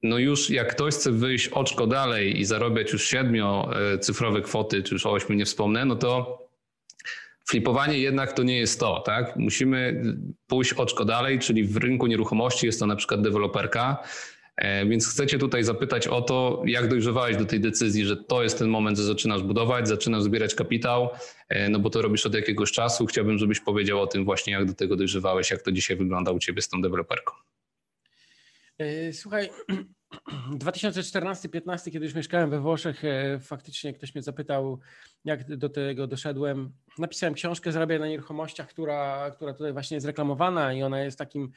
[0.02, 5.06] no już jak ktoś chce wyjść oczko dalej i zarobiać już siedmiocyfrowe kwoty, czy już
[5.06, 6.42] o ośmiu nie wspomnę, no to
[7.48, 9.36] flipowanie jednak to nie jest to, tak?
[9.36, 10.02] Musimy
[10.46, 14.04] pójść oczko dalej, czyli w rynku nieruchomości jest to na przykład deweloperka,
[14.56, 18.58] E, więc chcecie tutaj zapytać o to, jak dojrzewałeś do tej decyzji, że to jest
[18.58, 21.10] ten moment, że zaczynasz budować, zaczynasz zbierać kapitał,
[21.48, 23.06] e, no bo to robisz od jakiegoś czasu.
[23.06, 26.38] Chciałbym, żebyś powiedział o tym właśnie, jak do tego dojrzewałeś, jak to dzisiaj wygląda u
[26.38, 27.32] ciebie z tą deweloperką.
[28.78, 29.50] E, słuchaj,
[30.50, 33.02] 2014-15, kiedy już mieszkałem we Włoszech,
[33.40, 34.80] faktycznie ktoś mnie zapytał,
[35.24, 36.72] jak do tego doszedłem.
[36.98, 41.52] Napisałem książkę Zarabiaj na nieruchomościach, która, która tutaj właśnie jest reklamowana i ona jest takim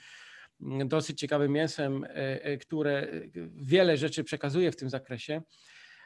[0.85, 3.07] dosyć ciekawym mięsem, e, e, które
[3.55, 5.41] wiele rzeczy przekazuje w tym zakresie,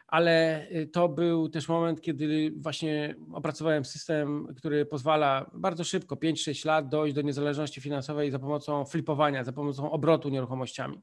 [0.09, 6.65] ale e, to był też moment, kiedy właśnie opracowałem system, który pozwala bardzo szybko, 5-6
[6.65, 11.01] lat, dojść do niezależności finansowej za pomocą flipowania, za pomocą obrotu nieruchomościami.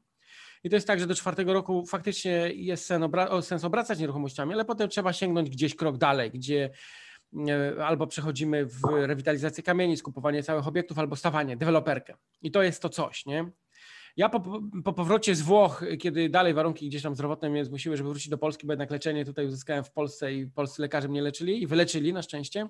[0.65, 2.93] I to jest tak, że do czwartego roku faktycznie jest
[3.41, 6.71] sens obracać nieruchomościami, ale potem trzeba sięgnąć gdzieś krok dalej, gdzie
[7.85, 12.15] albo przechodzimy w rewitalizację kamienic, kupowanie całych obiektów, albo stawanie, deweloperkę.
[12.43, 13.51] I to jest to coś, nie?
[14.17, 18.09] Ja po, po, powrocie z Włoch, kiedy dalej warunki gdzieś tam zdrowotne mnie zmusiły, żeby
[18.09, 21.63] wrócić do Polski, bo jednak leczenie tutaj uzyskałem w Polsce i polscy lekarze mnie leczyli
[21.63, 22.69] i wyleczyli na szczęście,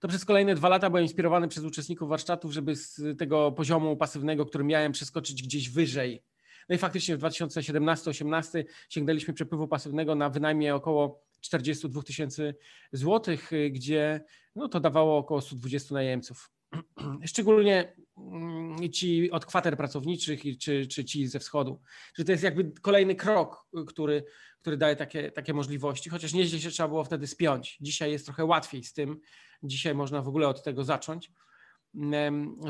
[0.00, 4.46] to przez kolejne dwa lata byłem inspirowany przez uczestników warsztatów, żeby z tego poziomu pasywnego,
[4.46, 6.22] który miałem, przeskoczyć gdzieś wyżej.
[6.68, 12.54] No i faktycznie w 2017-2018 sięgnęliśmy przepływu pasywnego na wynajmie około 42 tysięcy
[12.92, 16.50] złotych, gdzie no, to dawało około 120 najemców.
[17.24, 17.96] Szczególnie
[18.92, 21.82] ci od kwater pracowniczych czy, czy ci ze wschodu.
[22.14, 24.24] Że to jest jakby kolejny krok, y, który,
[24.60, 27.78] który daje takie, takie możliwości, chociaż nieźle się trzeba było wtedy spiąć.
[27.80, 29.20] Dzisiaj jest trochę łatwiej z tym.
[29.62, 31.30] Dzisiaj można w ogóle od tego zacząć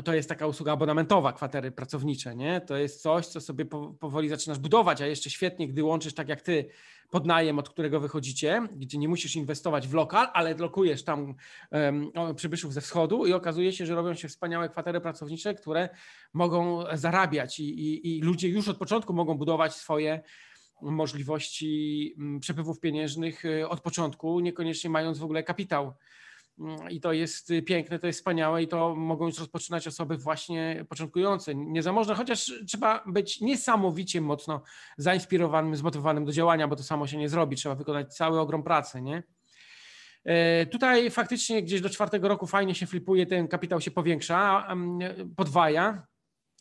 [0.05, 2.61] to jest taka usługa abonamentowa, kwatery pracownicze, nie?
[2.61, 3.65] To jest coś, co sobie
[3.99, 6.69] powoli zaczynasz budować, a jeszcze świetnie, gdy łączysz tak jak ty
[7.09, 11.35] podnajem, od którego wychodzicie, gdzie nie musisz inwestować w lokal, ale lokujesz tam
[11.71, 15.89] um, przybyszów ze wschodu i okazuje się, że robią się wspaniałe kwatery pracownicze, które
[16.33, 20.21] mogą zarabiać i, i, i ludzie już od początku mogą budować swoje
[20.81, 25.93] możliwości przepływów pieniężnych y, od początku, niekoniecznie mając w ogóle kapitał Mm,
[26.89, 31.55] i to jest piękne, to jest wspaniałe i to mogą już rozpoczynać osoby właśnie początkujące,
[31.55, 34.61] niezamożne, chociaż trzeba być niesamowicie mocno
[34.97, 39.01] zainspirowanym, zmotywowanym do działania, bo to samo się nie zrobi, trzeba wykonać cały ogrom pracy,
[39.01, 39.23] nie?
[40.25, 44.67] E, tutaj faktycznie gdzieś do czwartego roku fajnie się flipuje, ten kapitał się powiększa,
[45.35, 46.07] podwaja,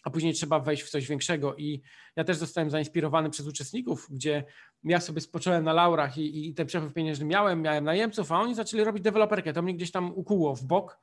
[0.06, 1.56] a później trzeba wejść w coś większego.
[1.56, 1.82] I
[2.16, 4.44] ja też zostałem zainspirowany przez uczestników, gdzie
[4.84, 8.54] ja sobie spocząłem na laurach i, i ten przepływ pieniężny miałem, miałem najemców, a oni
[8.54, 9.52] zaczęli robić deweloperkę.
[9.52, 10.98] To mnie gdzieś tam ukuło w bok.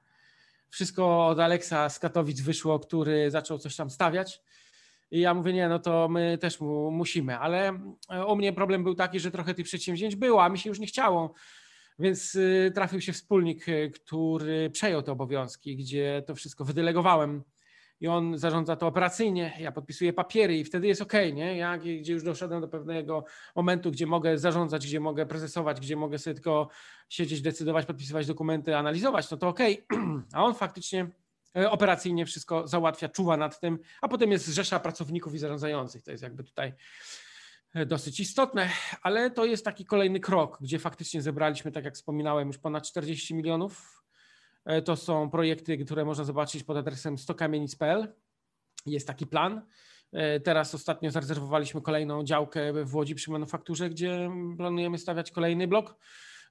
[0.69, 4.41] Wszystko od Aleksa z Katowic wyszło, który zaczął coś tam stawiać.
[5.11, 7.79] I ja mówię, nie, no to my też mu, musimy, ale
[8.27, 10.87] u mnie problem był taki, że trochę tych przedsięwzięć było, a mi się już nie
[10.87, 11.33] chciało.
[11.99, 17.43] Więc y, trafił się wspólnik, y, który przejął te obowiązki, gdzie to wszystko wydelegowałem
[18.03, 21.57] i on zarządza to operacyjnie, ja podpisuję papiery i wtedy jest ok, nie?
[21.57, 26.19] Ja gdzie już doszedłem do pewnego momentu, gdzie mogę zarządzać, gdzie mogę prezesować, gdzie mogę
[26.19, 26.69] sobie tylko
[27.09, 29.59] siedzieć, decydować, podpisywać dokumenty, analizować, no to ok,
[30.33, 31.07] a on faktycznie
[31.55, 36.03] e, operacyjnie wszystko załatwia, czuwa nad tym, a potem jest rzesza pracowników i zarządzających.
[36.03, 36.73] To jest jakby tutaj
[37.73, 38.69] e, dosyć istotne,
[39.01, 43.35] ale to jest taki kolejny krok, gdzie faktycznie zebraliśmy, tak jak wspominałem, już ponad 40
[43.35, 44.02] milionów
[44.85, 48.13] to są projekty, które można zobaczyć pod adresem stokamienic.pl.
[48.85, 49.61] Jest taki plan.
[50.13, 55.95] E, teraz ostatnio zarezerwowaliśmy kolejną działkę w Łodzi przy manufakturze, gdzie planujemy stawiać kolejny blok.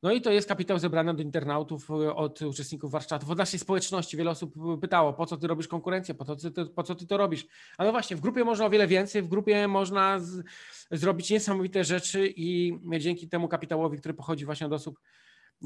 [0.03, 4.17] No i to jest kapitał zebrany od internautów, e, od uczestników warsztatów, od naszej społeczności.
[4.17, 7.47] Wiele osób pytało, po co ty robisz konkurencję, po, ty, po co ty to robisz.
[7.79, 10.45] Ale no właśnie, w grupie można o wiele więcej, w grupie można z,
[10.91, 14.99] zrobić niesamowite rzeczy i dzięki temu kapitałowi, który pochodzi właśnie od osób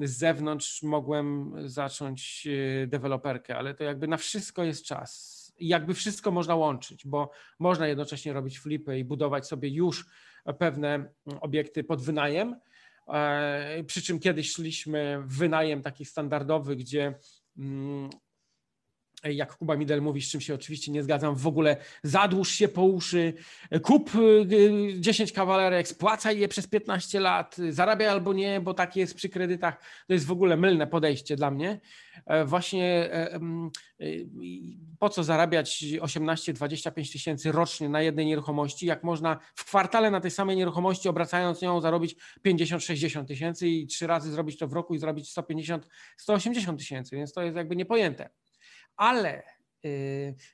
[0.03, 2.49] z zewnątrz mogłem zacząć
[2.87, 5.37] deweloperkę, ale to jakby na wszystko jest czas.
[5.59, 10.07] I jakby wszystko można łączyć, bo można jednocześnie robić flipy i budować sobie już
[10.59, 12.61] pewne obiekty pod wynajem,
[13.09, 17.19] e, przy czym kiedyś szliśmy w wynajem taki standardowy, gdzie
[17.59, 18.11] mm,
[19.35, 22.83] jak Kuba Midel mówi, z czym się oczywiście nie zgadzam, w ogóle zadłuż się po
[22.83, 23.35] uszy,
[23.83, 24.11] kup
[24.99, 29.29] 10 y, kawalerek, spłacaj je przez 15 lat, zarabiaj albo nie, bo tak jest przy
[29.29, 29.81] kredytach.
[30.07, 31.81] To jest w ogóle mylne podejście dla mnie.
[32.27, 33.41] E, właśnie e,
[34.01, 34.27] y,
[34.99, 40.31] po co zarabiać 18-25 tysięcy rocznie na jednej nieruchomości, jak można w kwartale na tej
[40.31, 44.99] samej nieruchomości obracając ją zarobić 50-60 tysięcy i trzy razy zrobić to w roku i
[44.99, 48.31] zrobić 150-180 tysięcy, więc to jest jakby niepojęte
[48.97, 49.45] ale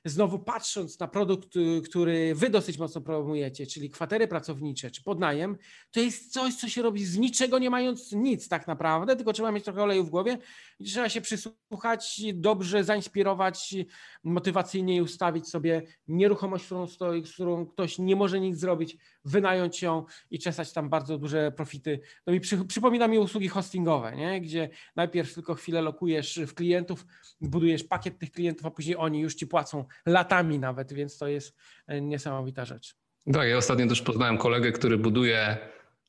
[0.05, 5.57] znowu patrząc na produkt, y, który wy dosyć mocno promujecie, czyli kwatery pracownicze czy podnajem,
[5.91, 9.51] to jest coś, co się robi z niczego nie mając nic tak naprawdę, tylko trzeba
[9.51, 10.37] mieć trochę oleju w głowie
[10.79, 13.75] i trzeba się przysłuchać, dobrze zainspirować,
[14.23, 20.05] motywacyjnie ustawić sobie nieruchomość, którą stoi, z którą ktoś nie może nic zrobić, wynająć ją
[20.31, 21.99] i czesać tam bardzo duże profity.
[22.27, 24.41] No mi przy, przypomina mi usługi hostingowe, nie?
[24.41, 27.05] gdzie najpierw tylko chwilę lokujesz w klientów,
[27.41, 31.57] budujesz pakiet tych klientów, a później oni już ci płacą latami nawet, więc to jest
[31.87, 32.95] e, niesamowita rzecz.
[33.33, 35.57] Tak, ja ostatnio też poznałem kolegę, który buduje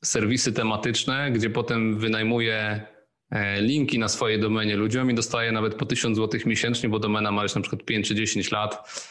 [0.03, 2.87] serwisy tematyczne, gdzie potem wynajmuje
[3.31, 7.31] e, linki na swojej domenie ludziom i dostaje nawet po 1000 zł miesięcznie, bo domena
[7.31, 9.05] ma już na przykład 5 czy 10 lat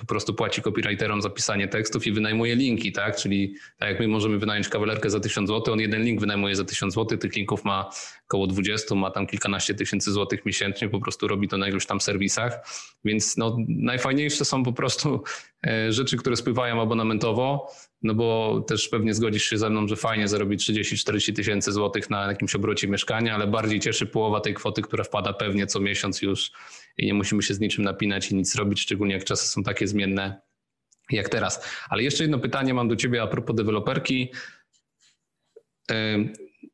[0.00, 3.16] po prostu płaci copywriterom za pisanie tekstów i wynajmuje linki, tak?
[3.16, 6.64] Czyli tak jak my możemy wynająć kawalerkę za 1000 zł, on jeden link wynajmuje za
[6.64, 7.90] 1000 zł, tych linków ma
[8.24, 12.00] około 20, ma tam kilkanaście tysięcy złotych miesięcznie, po prostu robi to na iluś tam
[12.00, 12.68] serwisach,
[13.04, 15.51] więc no, najfajniejsze są po prostu e,
[15.88, 17.72] rzeczy, które spływają abonamentowo,
[18.02, 22.26] no bo też pewnie zgodzisz się ze mną, że fajnie zarobić 30-40 tysięcy złotych na
[22.26, 26.52] jakimś obrocie mieszkania, ale bardziej cieszy połowa tej kwoty, która wpada pewnie co miesiąc już
[26.98, 29.86] i nie musimy się z niczym napinać i nic robić, szczególnie jak czasy są takie
[29.86, 30.40] zmienne
[31.10, 31.66] jak teraz.
[31.88, 34.32] Ale jeszcze jedno pytanie mam do ciebie a propos deweloperki.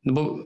[0.04, 0.44] No bo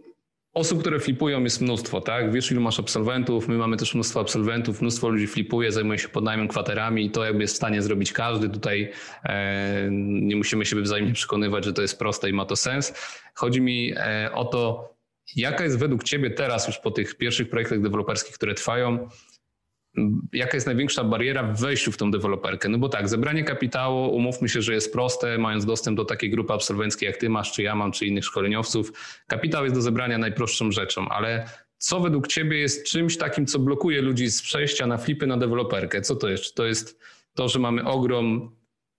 [0.53, 2.33] osób, które flipują jest mnóstwo, tak?
[2.33, 6.49] Wiesz, ilu masz absolwentów, my mamy też mnóstwo absolwentów, mnóstwo ludzi flipuje, zajmuje się podnajmem
[6.49, 8.49] kwaterami i to jakby jest w stanie zrobić każdy.
[8.49, 8.93] Tutaj
[9.25, 12.95] e, nie musimy się wzajemnie przekonywać, że to jest proste i ma to sens.
[13.35, 14.93] Chodzi mi e, o to,
[15.37, 19.09] jaka jest według Ciebie teraz już po tych pierwszych projektach deweloperskich, które trwają,
[20.33, 22.69] jaka jest największa bariera w wejściu w tą deweloperkę?
[22.69, 26.53] No bo tak, zebranie kapitału, umówmy się, że jest proste, mając dostęp do takiej grupy
[26.53, 28.93] absolwenckiej jak ty masz, czy ja mam, czy innych szkoleniowców.
[29.27, 31.47] Kapitał jest do zebrania najprostszą rzeczą, ale
[31.79, 36.01] co według ciebie jest czymś takim, co blokuje ludzi z przejścia na flipy na deweloperkę?
[36.01, 36.45] Co to jest?
[36.45, 37.01] Czy to jest
[37.35, 38.57] to, że mamy ogrom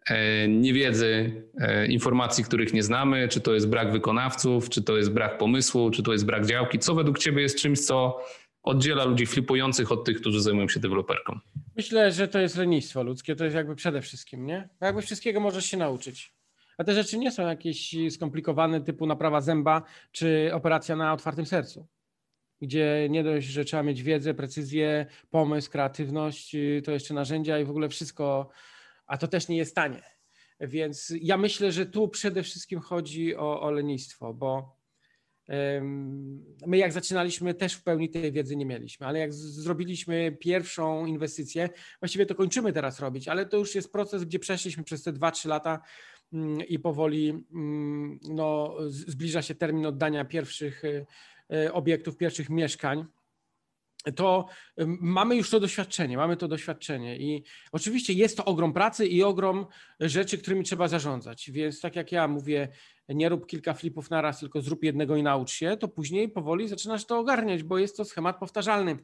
[0.09, 5.11] e, niewiedzy, e, informacji, których nie znamy, czy to jest brak wykonawców, czy to jest
[5.11, 6.79] brak pomysłu, czy to jest brak działki?
[6.79, 8.19] Co według ciebie jest czymś, co
[8.63, 11.39] oddziela ludzi flipujących od tych, którzy zajmują się deweloperką?
[11.75, 14.69] Myślę, że to jest lenistwo ludzkie, to jest jakby przede wszystkim, nie?
[14.81, 16.33] Jakby wszystkiego możesz się nauczyć.
[16.77, 21.87] A te rzeczy nie są jakieś skomplikowane, typu naprawa zęba czy operacja na otwartym sercu,
[22.61, 27.69] gdzie nie dość, że trzeba mieć wiedzę, precyzję, pomysł, kreatywność, to jeszcze narzędzia i w
[27.69, 28.49] ogóle wszystko,
[29.05, 30.03] a to też nie jest tanie.
[30.59, 34.77] Więc ja myślę, że tu przede wszystkim chodzi o, o lenistwo, bo
[36.67, 41.69] My jak zaczynaliśmy też w pełni tej wiedzy nie mieliśmy, ale jak zrobiliśmy pierwszą inwestycję,
[42.01, 45.47] właściwie to kończymy teraz robić, ale to już jest proces, gdzie przeszliśmy przez te 2-3
[45.47, 45.79] lata
[46.33, 51.05] mm, i powoli mm, no, zbliża się termin oddania pierwszych y,
[51.53, 53.05] y, obiektów, pierwszych mieszkań.
[54.15, 54.45] To
[55.01, 59.65] mamy już to doświadczenie, mamy to doświadczenie i oczywiście jest to ogrom pracy i ogrom
[59.99, 62.67] rzeczy, którymi trzeba zarządzać, więc tak jak ja mówię,
[63.09, 66.67] nie rób kilka flipów na raz, tylko zrób jednego i naucz się, to później powoli
[66.67, 68.97] zaczynasz to ogarniać, bo jest to schemat powtarzalny.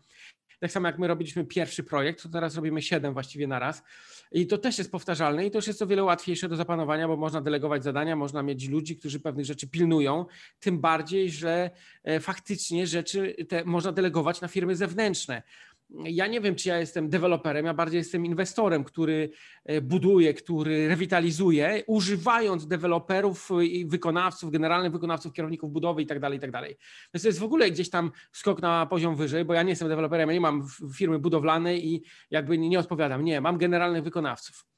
[0.59, 3.83] Tak samo jak my robiliśmy pierwszy projekt, to teraz robimy siedem właściwie na raz.
[4.31, 7.17] I to też jest powtarzalne i to już jest o wiele łatwiejsze do zapanowania, bo
[7.17, 10.25] można delegować zadania, można mieć ludzi, którzy pewnych rzeczy pilnują.
[10.59, 11.69] Tym bardziej, że
[12.03, 15.43] e, faktycznie rzeczy te można delegować na firmy zewnętrzne
[15.89, 19.32] ja nie wiem, czy ja jestem deweloperem, ja bardziej jestem inwestorem, który
[19.65, 26.52] e, buduje, który rewitalizuje, używając deweloperów i wykonawców, generalnych wykonawców, kierowników budowy itd., tak itd.
[26.52, 26.69] Tak
[27.13, 29.89] Więc to jest w ogóle gdzieś tam skok na poziom wyżej, bo ja nie jestem
[29.89, 33.25] deweloperem, ja nie mam firmy budowlanej i jakby nie odpowiadam.
[33.25, 34.68] Nie, mam generalnych wykonawców.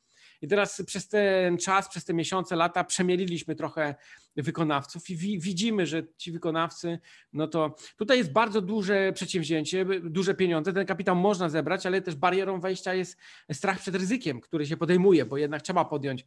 [0.41, 3.95] I teraz przez ten czas, przez te miesiące, lata przemieliliśmy trochę
[4.35, 6.99] wykonawców i wi widzimy, że ci wykonawcy,
[7.33, 12.15] no to tutaj jest bardzo duże przedsięwzięcie, duże pieniądze, ten kapitał można zebrać, ale też
[12.15, 13.17] barierą wejścia jest
[13.51, 16.25] strach przed ryzykiem, który się podejmuje, bo jednak trzeba podjąć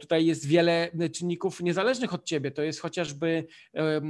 [0.00, 2.50] tutaj jest wiele czynników niezależnych od ciebie.
[2.50, 4.00] To jest chociażby e,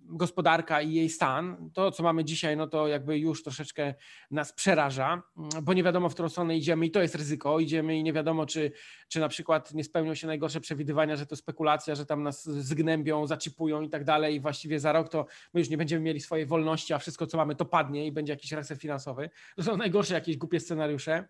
[0.00, 1.70] gospodarka i jej stan.
[1.74, 3.94] To, co mamy dzisiaj, no to jakby już troszeczkę
[4.30, 5.22] nas przeraża,
[5.62, 7.60] bo nie wiadomo, w którą stronę idziemy i to jest ryzyko.
[7.60, 8.72] Idziemy i nie wiadomo, czy,
[9.08, 13.26] czy na przykład nie spełnią się najgorsze przewidywania, że to spekulacja, że tam nas zgnębią,
[13.26, 16.46] zaczipują i tak dalej i właściwie za rok to my już nie będziemy mieli swojej
[16.46, 19.30] wolności, a wszystko, co mamy, to padnie i będzie jakiś reset finansowy.
[19.56, 21.24] To są najgorsze jakieś głupie scenariusze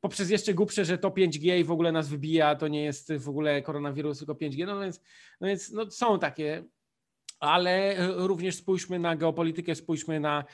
[0.00, 3.28] poprzez jeszcze głupsze, że to 5G i w ogóle nas wybija, to nie jest w
[3.28, 4.66] ogóle koronawirus, tylko 5G.
[4.66, 5.00] No więc,
[5.40, 6.64] no więc no są takie
[7.40, 10.44] ale również spójrzmy na geopolitykę, spójrzmy na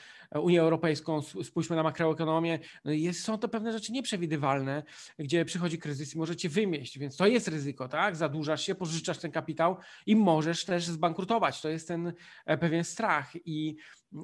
[0.41, 2.59] Unię Europejską, spójrzmy na makroekonomię.
[2.85, 4.83] No jest, są to pewne rzeczy nieprzewidywalne,
[5.19, 8.15] gdzie przychodzi kryzys i możecie wymieść, więc to jest ryzyko, tak?
[8.15, 11.61] Zadłużasz się, pożyczasz ten kapitał i możesz też zbankrutować.
[11.61, 12.13] To jest ten
[12.45, 13.75] e, pewien strach i,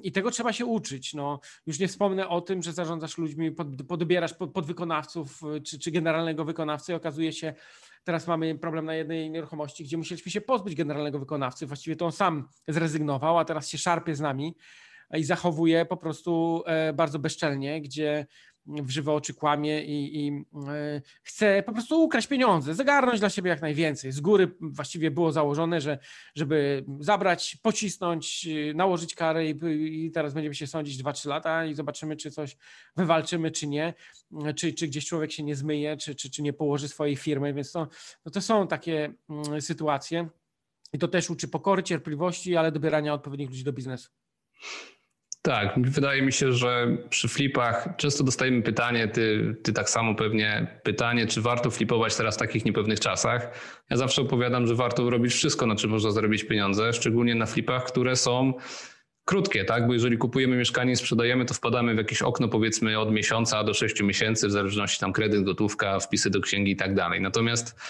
[0.02, 1.14] i tego trzeba się uczyć.
[1.14, 5.90] No, już nie wspomnę o tym, że zarządzasz ludźmi, pod, podbierasz pod, podwykonawców czy, czy
[5.90, 7.54] generalnego wykonawcy i okazuje się,
[8.04, 11.66] Teraz mamy problem na jednej nieruchomości, gdzie musieliśmy się pozbyć generalnego wykonawcy.
[11.66, 14.54] Właściwie to on sam zrezygnował, a teraz się szarpie z nami
[15.18, 18.26] i zachowuje po prostu e, bardzo bezczelnie, gdzie
[18.66, 23.50] w żywe oczy kłamie i, i e, chce po prostu ukraść pieniądze, zagarnąć dla siebie
[23.50, 24.12] jak najwięcej.
[24.12, 25.98] Z góry właściwie było założone, że
[26.34, 29.56] żeby zabrać, pocisnąć, e, nałożyć karę i,
[30.04, 32.56] i teraz będziemy się sądzić 2-3 lata i zobaczymy, czy coś
[32.96, 33.94] wywalczymy, czy nie,
[34.56, 37.72] czy, czy gdzieś człowiek się nie zmyje, czy, czy, czy nie położy swojej firmy, więc
[37.72, 37.88] to,
[38.24, 40.28] no to są takie mm, sytuacje
[40.92, 44.10] i to też uczy pokory, cierpliwości, ale dobierania odpowiednich ludzi do biznesu.
[45.42, 50.80] Tak, wydaje mi się, że przy flipach często dostajemy pytanie, ty, ty tak samo pewnie,
[50.82, 53.50] pytanie, czy warto flipować teraz w takich niepewnych czasach.
[53.90, 57.84] Ja zawsze opowiadam, że warto robić wszystko, na czym można zarobić pieniądze, szczególnie na flipach,
[57.84, 58.52] które są
[59.24, 59.86] krótkie, tak?
[59.86, 63.74] Bo jeżeli kupujemy mieszkanie i sprzedajemy, to wpadamy w jakieś okno powiedzmy od miesiąca do
[63.74, 67.20] sześciu miesięcy, w zależności tam kredyt, gotówka, wpisy do księgi i tak dalej.
[67.20, 67.80] Natomiast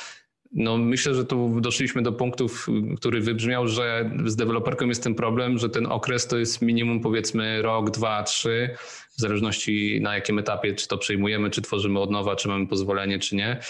[0.52, 5.58] no myślę, że tu doszliśmy do punktów, który wybrzmiał, że z deweloperką jest ten problem,
[5.58, 8.70] że ten okres to jest minimum powiedzmy rok, dwa, trzy,
[9.16, 13.18] w zależności na jakim etapie, czy to przejmujemy, czy tworzymy od nowa, czy mamy pozwolenie,
[13.18, 13.60] czy nie.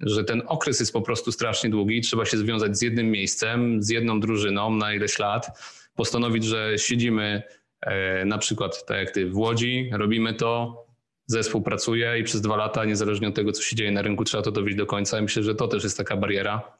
[0.00, 3.90] Że ten okres jest po prostu strasznie długi, trzeba się związać z jednym miejscem, z
[3.90, 5.58] jedną drużyną na ileś lat,
[5.94, 7.42] postanowić, że siedzimy
[7.80, 10.83] e, na przykład tak jak ty w Łodzi, robimy to,
[11.26, 14.42] zespół pracuje i przez dwa lata, niezależnie od tego, co się dzieje na rynku, trzeba
[14.42, 15.18] to dowieść do końca.
[15.18, 16.78] I myślę, że to też jest taka bariera,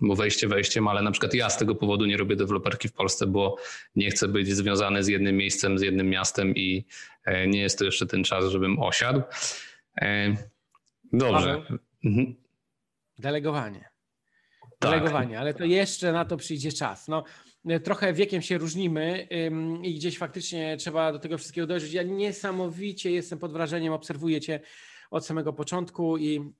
[0.00, 3.26] bo wejście wejściem, ale na przykład ja z tego powodu nie robię deweloperki w Polsce,
[3.26, 3.56] bo
[3.96, 6.86] nie chcę być związany z jednym miejscem, z jednym miastem i
[7.24, 9.22] e, nie jest to jeszcze ten czas, żebym osiadł.
[10.00, 10.36] E,
[11.12, 11.62] dobrze.
[12.04, 12.34] Mhm.
[13.18, 13.90] Delegowanie.
[14.60, 14.90] Tak.
[14.90, 15.40] Delegowanie, tak.
[15.40, 17.08] ale to jeszcze na to przyjdzie czas.
[17.08, 17.24] No,
[17.84, 19.28] trochę wiekiem się różnimy
[19.82, 21.92] i gdzieś faktycznie trzeba do tego wszystkiego dojrzeć.
[21.92, 24.60] Ja niesamowicie jestem pod wrażeniem, obserwuję Cię
[25.10, 26.52] od samego początku i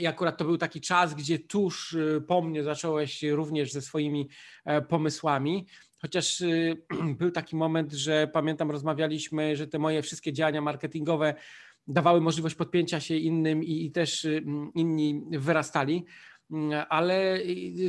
[0.00, 4.28] i akurat to był taki czas, gdzie tuż y, po mnie zacząłeś również ze swoimi
[4.64, 5.66] e, pomysłami.
[6.00, 6.76] Chociaż y,
[7.18, 11.34] był taki moment, że pamiętam, rozmawialiśmy, że te moje wszystkie działania marketingowe
[11.86, 14.44] dawały możliwość podpięcia się innym i, i też y,
[14.74, 16.04] inni wyrastali.
[16.52, 17.38] Mm, ale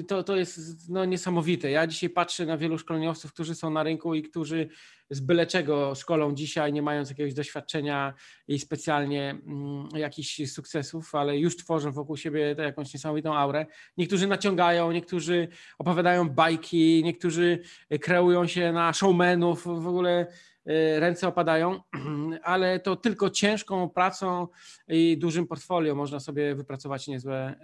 [0.07, 1.72] to, to jest no, niesamowite.
[1.72, 4.70] Ja dzisiaj patrzę na wielu szkoleniowców, którzy są na rynku i którzy
[5.14, 8.14] z byle czego szkolą dzisiaj, nie mając jakiegoś doświadczenia
[8.47, 13.66] i specjalnie mm, jakichś sukcesów, ale już tworzą wokół siebie jakąś niesamowitą aurę.
[13.97, 15.47] Niektórzy naciągają, niektórzy
[15.80, 17.59] opowiadają bajki, niektórzy
[18.01, 20.28] kreują się na showmenów, w ogóle
[20.70, 21.82] Y, ręce opadają,
[22.43, 24.47] ale to tylko ciężką pracą
[24.88, 27.55] i dużym portfolio można sobie wypracować niezłe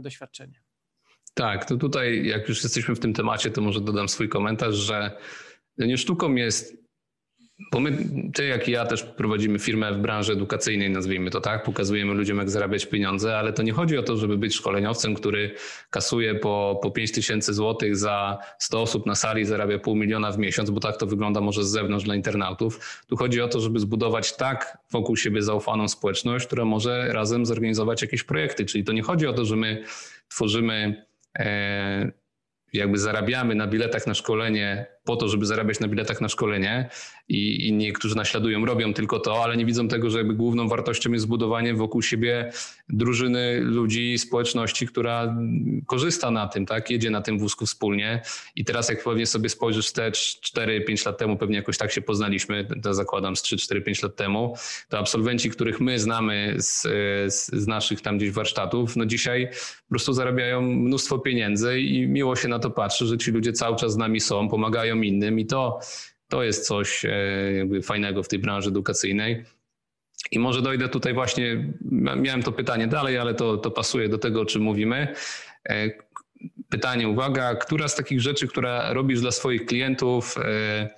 [0.00, 0.60] doświadczenie.
[1.34, 5.16] Tak, to tutaj jak już jesteśmy w tym temacie, to może dodam swój komentarz, że
[5.86, 6.88] nie sztuką jest
[7.72, 7.98] bo my,
[8.34, 12.38] ty jak i ja też prowadzimy firmę w branży edukacyjnej, nazwijmy to tak, pokazujemy ludziom
[12.38, 15.54] jak zarabiać pieniądze, ale to nie chodzi o to, żeby być szkoleniowcem, który
[15.90, 20.38] kasuje po, po 5 tysięcy złotych za 100 osób na sali, zarabia pół miliona w
[20.38, 23.02] miesiąc, bo tak to wygląda może z zewnątrz dla internautów.
[23.06, 28.02] Tu chodzi o to, żeby zbudować tak wokół siebie zaufaną społeczność, która może razem zorganizować
[28.02, 28.66] jakieś projekty.
[28.66, 29.82] Czyli to nie chodzi o to, że my
[30.28, 31.06] tworzymy
[31.38, 32.12] e,
[32.72, 36.88] jakby zarabiamy na biletach na szkolenie po to, żeby zarabiać na biletach na szkolenie.
[37.28, 41.12] I inni, którzy naśladują, robią tylko to, ale nie widzą tego, że jakby główną wartością
[41.12, 42.52] jest zbudowanie wokół siebie
[42.88, 45.36] drużyny ludzi, społeczności, która
[45.86, 48.22] korzysta na tym, tak, jedzie na tym wózku wspólnie.
[48.56, 52.68] I teraz jak pewnie sobie spojrzysz wstecz 4-5 lat temu, pewnie jakoś tak się poznaliśmy,
[52.82, 54.56] to zakładam z 3-4-5 lat temu,
[54.88, 56.82] to absolwenci, których my znamy z,
[57.32, 59.48] z naszych tam gdzieś warsztatów, no dzisiaj
[59.88, 63.76] po prostu zarabiają mnóstwo pieniędzy i miło się na to patrzy, że ci ludzie cały
[63.76, 65.80] czas z nami są, pomagają innym i to,
[66.28, 67.10] to jest coś e,
[67.52, 69.44] jakby fajnego w tej branży edukacyjnej.
[70.30, 71.72] I może dojdę tutaj właśnie,
[72.16, 75.14] miałem to pytanie dalej, ale to, to pasuje do tego, o czym mówimy.
[75.68, 75.90] E,
[76.68, 80.88] pytanie, uwaga, która z takich rzeczy, która robisz dla swoich klientów, e,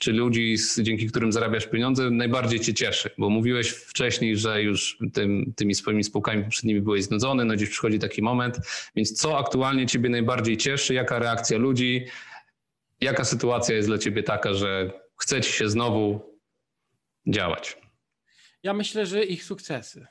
[0.00, 3.10] czy ludzi, dzięki którym zarabiasz pieniądze, najbardziej cię cieszy?
[3.18, 7.98] Bo mówiłeś wcześniej, że już tym, tymi swoimi spółkami poprzednimi byłeś znudzony, no dziś przychodzi
[7.98, 8.58] taki moment.
[8.96, 10.94] Więc co aktualnie ciebie najbardziej cieszy?
[10.94, 12.06] Jaka reakcja ludzi?
[13.00, 16.20] Jaka sytuacja jest dla ciebie taka, że chce ci się znowu
[17.26, 17.78] działać?
[18.62, 20.06] Ja myślę, że ich sukcesy.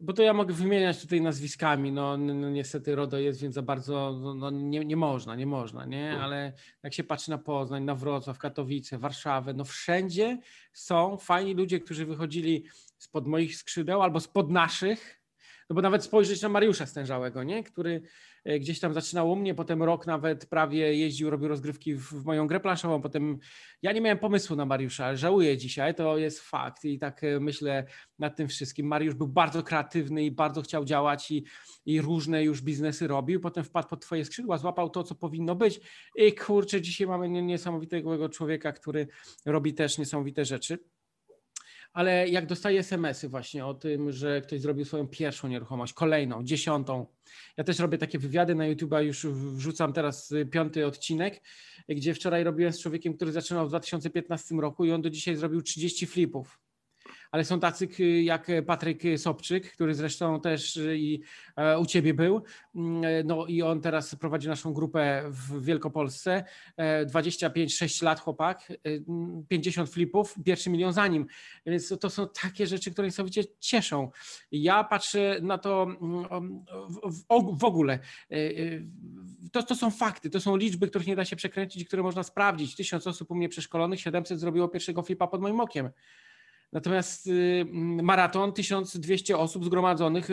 [0.00, 4.18] Bo to ja mogę wymieniać tutaj nazwiskami, no, no niestety RODO jest, więc za bardzo
[4.22, 6.10] no, no, nie, nie można, nie można, nie?
[6.10, 6.22] Mm.
[6.22, 10.38] Ale jak się patrzy na Poznań, na Wrocław, Katowice, Warszawę, no wszędzie
[10.72, 12.66] są fajni ludzie, którzy wychodzili
[12.98, 15.20] spod moich skrzydeł albo spod naszych,
[15.70, 17.64] no bo nawet spojrzeć na Mariusza Stężałego, nie?
[17.64, 18.02] który
[18.60, 22.46] gdzieś tam zaczynał u mnie, potem rok nawet prawie jeździł, robił rozgrywki w, w moją
[22.46, 23.38] grę planszową, potem
[23.82, 27.86] ja nie miałem pomysłu na Mariusza, żałuję dzisiaj, to jest fakt i tak e, myślę
[28.18, 28.86] nad tym wszystkim.
[28.86, 31.44] Mariusz był bardzo kreatywny i bardzo chciał działać i,
[31.86, 35.80] i różne już biznesy robił, potem wpadł pod twoje skrzydła, złapał to, co powinno być
[36.16, 39.08] i kurczę, dzisiaj mamy niesamowitego człowieka, który
[39.46, 40.78] robi też niesamowite rzeczy
[41.94, 47.06] ale jak dostaję SMS-y właśnie o tym, że ktoś zrobił swoją pierwszą nieruchomość, kolejną, dziesiątą.
[47.56, 51.42] Ja też robię takie wywiady na YouTube, już wrzucam teraz y, piąty odcinek,
[51.88, 55.62] gdzie wczoraj robiłem z człowiekiem, który zaczynał w 2015 roku i on do dzisiaj zrobił
[55.62, 56.63] 30 flipów
[57.34, 57.88] ale są tacy
[58.22, 61.20] jak Patryk Sobczyk, który zresztą też i
[61.56, 62.42] e, u ciebie był.
[62.74, 66.44] Mm, e, no i on teraz prowadzi naszą grupę w Wielkopolsce.
[67.06, 68.72] 25-6 e, lat chłopak,
[69.48, 71.26] 50 flipów, pierwszy milion za nim.
[71.66, 74.10] Więc to są takie rzeczy, które niesamowicie cieszą.
[74.52, 76.64] Ja patrzę na to mm,
[77.58, 77.98] w, ogóle.
[79.52, 82.76] To, to są fakty, to są liczby, których nie da się przekręcić które można sprawdzić.
[82.76, 85.90] Tysiąc osób u mnie przeszkolonych, 700 zrobiło pierwszego flipa pod moim okiem.
[86.74, 87.66] Natomiast y,
[88.02, 90.28] maraton 1200 osób zgromadzonych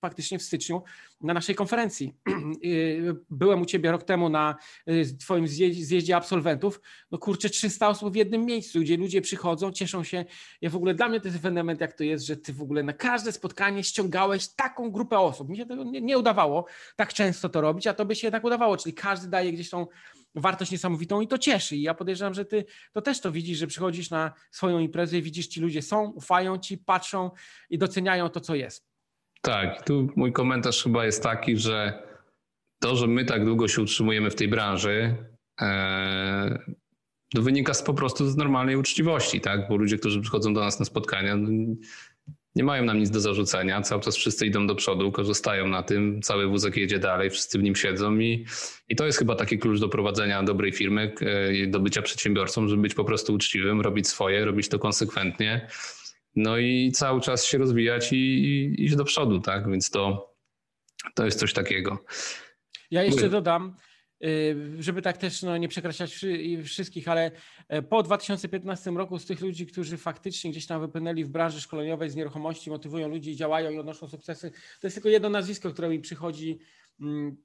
[0.00, 0.82] faktycznie w styczniu
[1.20, 2.14] na naszej konferencji.
[2.64, 4.56] Y, byłem u ciebie rok temu na
[4.88, 6.80] y, twoim zjeździe absolwentów.
[7.10, 10.24] No kurczę, 300 osób w jednym miejscu, gdzie ludzie przychodzą, cieszą się.
[10.60, 12.82] Ja w ogóle dla mnie to jest ewenement, jak to jest, że ty w ogóle
[12.82, 15.48] na każde spotkanie ściągałeś taką grupę osób.
[15.48, 16.66] Mi się tego nie, nie udawało
[16.96, 19.86] tak często to robić, a to by się jednak udawało, czyli każdy daje gdzieś tą
[20.34, 21.76] wartość niesamowitą i to cieszy.
[21.76, 25.22] I ja podejrzewam, że ty to też to widzisz, że przychodzisz na swoją imprezę i
[25.22, 27.30] widzisz, ci ludzie są, ufają ci, patrzą
[27.70, 28.88] i doceniają to, co jest.
[29.42, 32.02] Tak, tu mój komentarz chyba jest taki, że
[32.78, 35.16] to, że my tak długo się utrzymujemy w tej branży,
[35.60, 36.58] e,
[37.34, 39.68] to wynika z, po prostu z normalnej uczciwości, tak?
[39.68, 41.36] Bo ludzie, którzy przychodzą do nas na spotkania,
[42.54, 43.82] nie mają nam nic do zarzucenia.
[43.82, 47.62] Cały czas wszyscy idą do przodu, korzystają na tym, cały wózek jedzie dalej, wszyscy w
[47.62, 48.46] nim siedzą i,
[48.88, 52.82] i to jest chyba taki klucz do prowadzenia dobrej firmy, e, do bycia przedsiębiorcą, żeby
[52.82, 55.68] być po prostu uczciwym, robić swoje, robić to konsekwentnie.
[56.36, 59.70] No i cały czas się rozwijać i, i iść do przodu, tak?
[59.70, 60.34] Więc to,
[61.14, 62.04] to jest coś takiego.
[62.90, 63.76] Ja jeszcze dodam,
[64.78, 66.26] żeby tak też no, nie przekraczać
[66.64, 67.30] wszystkich, ale
[67.68, 72.10] e, po 2015 roku z tych ludzi, którzy faktycznie gdzieś tam wypłynęli w branży szkoleniowej
[72.10, 76.00] z nieruchomości, motywują ludzi, działają i odnoszą sukcesy, to jest tylko jedno nazwisko, które mi
[76.00, 76.58] przychodzi,
[77.00, 77.36] mm,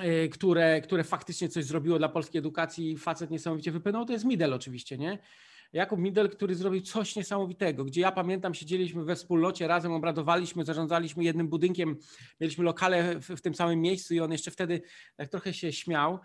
[0.00, 4.54] e, które, które faktycznie coś zrobiło dla polskiej edukacji, facet niesamowicie wypłynął, to jest Midel
[4.54, 5.18] oczywiście, nie?
[5.72, 11.24] Jakub Midel, który zrobił coś niesamowitego, gdzie ja pamiętam, siedzieliśmy we wspólnocie, razem obradowaliśmy, zarządzaliśmy
[11.24, 11.96] jednym budynkiem,
[12.40, 14.82] mieliśmy lokale w, w tym samym miejscu i on jeszcze wtedy
[15.16, 16.18] tak trochę się śmiał,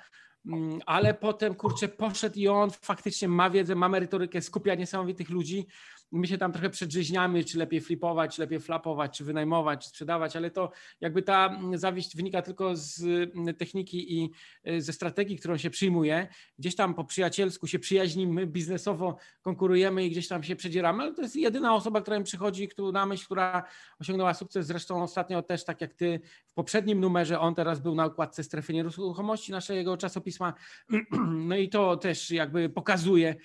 [0.45, 5.67] mm, ale potem, kurczę, poszedł i on faktycznie ma wiedzę, ma merytorykę, skupia niesamowitych ludzi,
[6.14, 10.36] my się tam trochę przedrzeźniamy, czy lepiej flipować, czy lepiej flapować, czy wynajmować, czy sprzedawać,
[10.36, 14.32] ale to jakby ta zawiść wynika tylko z mm, techniki i
[14.70, 16.28] y, ze strategii, którą się przyjmuje.
[16.59, 21.22] Gdzieś tam po przyjacielsku się przyjaźnimy, biznesowo konkurujemy i gdzieś tam się przedzieramy, ale to
[21.22, 23.64] jest jedyna osoba, która mi przychodzi na myśl, która
[23.99, 24.68] osiągnęła sukces.
[24.68, 28.74] Zresztą ostatnio też, tak jak ty w poprzednim numerze, on teraz był na układce strefy
[28.74, 30.53] nieruchomości naszego czasopisma.
[31.53, 33.36] No i to też jakby pokazuje,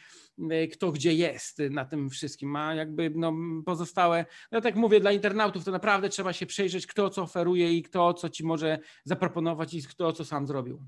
[0.72, 3.32] kto gdzie jest na tym wszystkim, ma jakby no,
[3.66, 7.82] pozostałe, no tak mówię, dla internautów to naprawdę trzeba się przejrzeć, kto co oferuje i
[7.82, 10.82] kto co ci może zaproponować i kto co sam zrobił.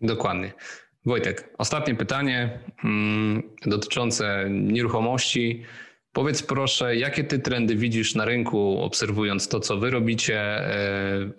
[0.00, 0.52] Dokładnie.
[1.04, 5.62] Wojtek, ostatnie pytanie hmm, dotyczące nieruchomości.
[6.12, 11.30] Powiedz proszę, jakie ty trendy widzisz na rynku, obserwując to, co wy robicie, e, e,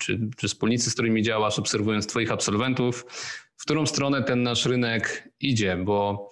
[0.00, 3.04] czy, czy wspólnicy, z którymi działasz, obserwując twoich absolwentów,
[3.58, 6.28] w którą stronę ten nasz rynek idzie, bo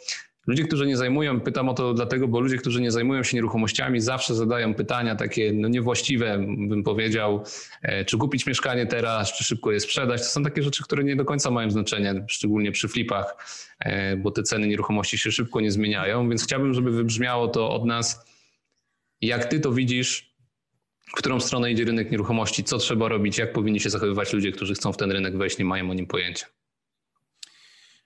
[0.46, 4.00] ludzie, którzy nie zajmują, pytam o to dlatego, bo ludzie, którzy nie zajmują się nieruchomościami,
[4.00, 7.44] zawsze zadają pytania takie no niewłaściwe, bym powiedział,
[7.82, 10.20] e, czy kupić mieszkanie teraz, czy szybko je sprzedać.
[10.20, 13.36] To są takie rzeczy, które nie do końca mają znaczenie, szczególnie przy flipach,
[13.78, 17.84] e, bo te ceny nieruchomości się szybko nie zmieniają, więc chciałbym, żeby wybrzmiało to od
[17.84, 18.26] nas
[19.20, 20.36] Jak ty to widzisz,
[21.08, 24.74] w którą stronę idzie rynek nieruchomości, co trzeba robić, jak powinni się zachowywać ludzie, którzy
[24.74, 26.46] chcą w ten rynek wejść, nie mają o nim pojęcia?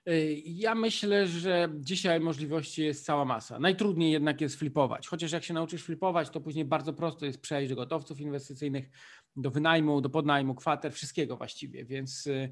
[0.09, 3.59] Y, ja myślę, że dzisiaj możliwości jest cała masa.
[3.59, 5.07] Najtrudniej jednak jest flipować.
[5.07, 8.89] Chociaż jak się nauczysz flipować, to później bardzo prosto jest przejść do gotowców inwestycyjnych,
[9.35, 11.85] do wynajmu, do podnajmu, kwater, wszystkiego właściwie.
[11.85, 12.49] Więc y,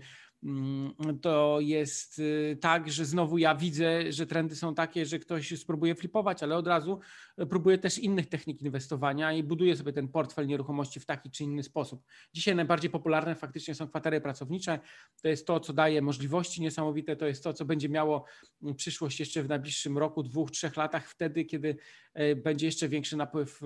[1.22, 5.96] to jest y, tak, że znowu ja widzę, że trendy są takie, że ktoś spróbuje
[5.96, 7.00] flipować, ale od razu
[7.38, 11.44] e, próbuje też innych technik inwestowania i buduje sobie ten portfel nieruchomości w taki czy
[11.44, 12.04] inny sposób.
[12.34, 14.80] Dzisiaj najbardziej popularne faktycznie są kwatery pracownicze.
[15.22, 18.26] To jest to, co daje możliwości niesamowite, to jest to, co będzie miało
[18.64, 21.78] mm, przyszłość jeszcze w najbliższym roku, dwóch, trzech latach, wtedy, kiedy
[22.14, 23.62] e, będzie jeszcze większy napływ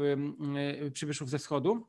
[0.93, 1.87] przybyszów ze wschodu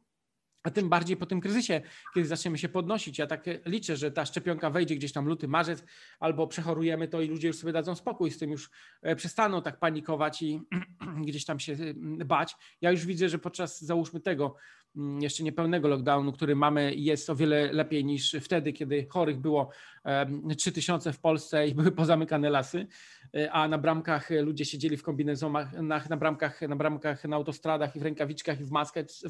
[0.65, 1.81] a tym bardziej po tym kryzysie,
[2.15, 3.19] kiedy zaczniemy się podnosić.
[3.19, 5.85] Ja tak liczę, że ta szczepionka wejdzie gdzieś tam luty, marzec,
[6.21, 8.71] albo przechorujemy to i ludzie już sobie dadzą spokój z tym, już
[9.03, 10.61] e, przestaną tak panikować i
[11.27, 12.57] gdzieś tam się mm, bać.
[12.81, 14.57] Ja już widzę, że podczas załóżmy tego
[14.97, 19.71] Mm, jeszcze niepełnego lockdownu, który mamy, jest o wiele lepiej niż wtedy, kiedy chorych było
[20.59, 22.87] 3000 w Polsce i były pozamykane lasy,
[23.51, 25.73] a na bramkach ludzie siedzieli w kombinezonach,
[26.11, 28.71] na bramkach, na bramkach, na autostradach i w rękawiczkach i w,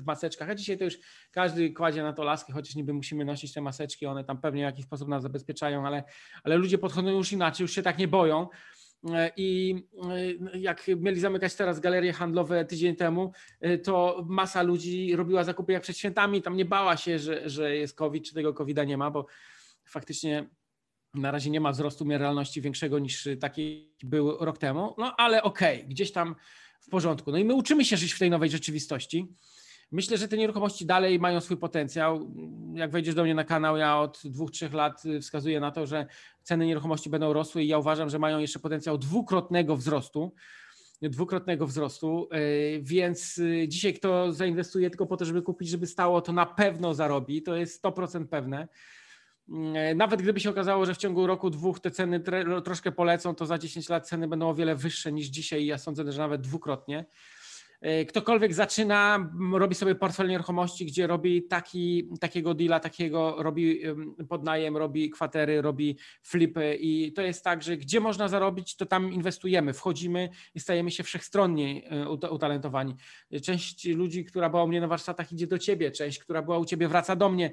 [0.00, 0.98] w maseczkach, a dzisiaj to już
[1.30, 4.64] każdy kładzie na to laskę, chociaż niby musimy nosić te maseczki, one tam pewnie w
[4.64, 6.04] jakiś sposób nas zabezpieczają, ale,
[6.44, 8.48] ale ludzie podchodzą już inaczej, już się tak nie boją.
[9.12, 9.76] E, I
[10.52, 15.72] e, jak mieli zamykać teraz galerie handlowe tydzień temu, e, to masa ludzi robiła zakupy
[15.72, 18.96] jak przed świętami, tam nie bała się, że, że jest COVID, czy tego COVID-a nie
[18.96, 19.26] ma, bo
[19.84, 20.48] faktycznie
[21.14, 25.76] na razie nie ma wzrostu mieralności większego niż taki był rok temu, no ale okej,
[25.76, 26.34] okay, gdzieś tam
[26.80, 27.32] w porządku.
[27.32, 29.26] No i my uczymy się żyć w tej nowej rzeczywistości.
[29.92, 32.34] Myślę, że te nieruchomości dalej mają swój potencjał.
[32.74, 36.06] Jak wejdziesz do mnie na kanał, ja od dwóch, trzech lat wskazuję na to, że
[36.42, 40.32] ceny nieruchomości będą rosły i ja uważam, że mają jeszcze potencjał dwukrotnego wzrostu
[41.02, 42.38] dwukrotnego wzrostu, e,
[42.80, 46.94] więc e, dzisiaj kto zainwestuje tylko po to, żeby kupić, żeby stało, to na pewno
[46.94, 48.68] zarobi, to jest 100% pewne.
[49.74, 52.20] E, nawet gdyby się okazało, że w ciągu roku, dwóch te ceny
[52.64, 56.12] troszkę polecą, to za 10 lat ceny będą o wiele wyższe niż dzisiaj ja sądzę,
[56.12, 57.04] że nawet dwukrotnie.
[57.80, 63.80] E, ktokolwiek zaczyna, robi sobie portfel nieruchomości, gdzie robi taki, takiego deala, takiego robi
[64.28, 69.12] podnajem, robi kwatery, robi flipy i to jest tak, że gdzie można zarobić, to tam
[69.12, 72.94] inwestujemy, wchodzimy i stajemy się wszechstronnie e, utalentowani.
[73.42, 76.64] Część ludzi, która była u mnie na warsztatach idzie do ciebie, część, która była u
[76.64, 77.52] ciebie wraca do mnie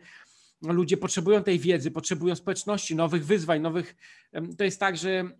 [0.62, 3.95] ludzie potrzebują tej wiedzy, potrzebują społeczności, nowych wyzwań, nowych.
[4.57, 5.36] To jest tak, że mm,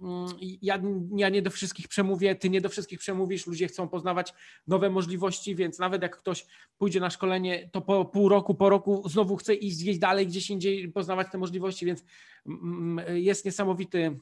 [0.62, 0.82] ja,
[1.16, 4.34] ja nie do wszystkich przemówię, ty nie do wszystkich przemówisz, ludzie chcą poznawać
[4.68, 6.46] nowe możliwości, więc nawet jak ktoś
[6.78, 10.50] pójdzie na szkolenie, to po pół roku, po roku znowu chce iść gdzieś dalej, gdzieś
[10.50, 12.04] indziej, poznawać te możliwości, więc
[12.46, 14.20] mm, mm, jest niesamowity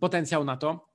[0.00, 0.88] potencjał na to.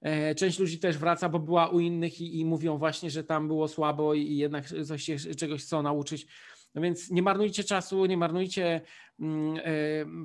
[0.00, 3.46] E, część ludzi też wraca, bo była u innych i, i mówią właśnie, że tam
[3.46, 6.26] było słabo i jednak coś się, czegoś chcą nauczyć.
[6.76, 8.80] No więc nie marnujcie czasu, nie marnujcie
[9.20, 9.60] mm, e,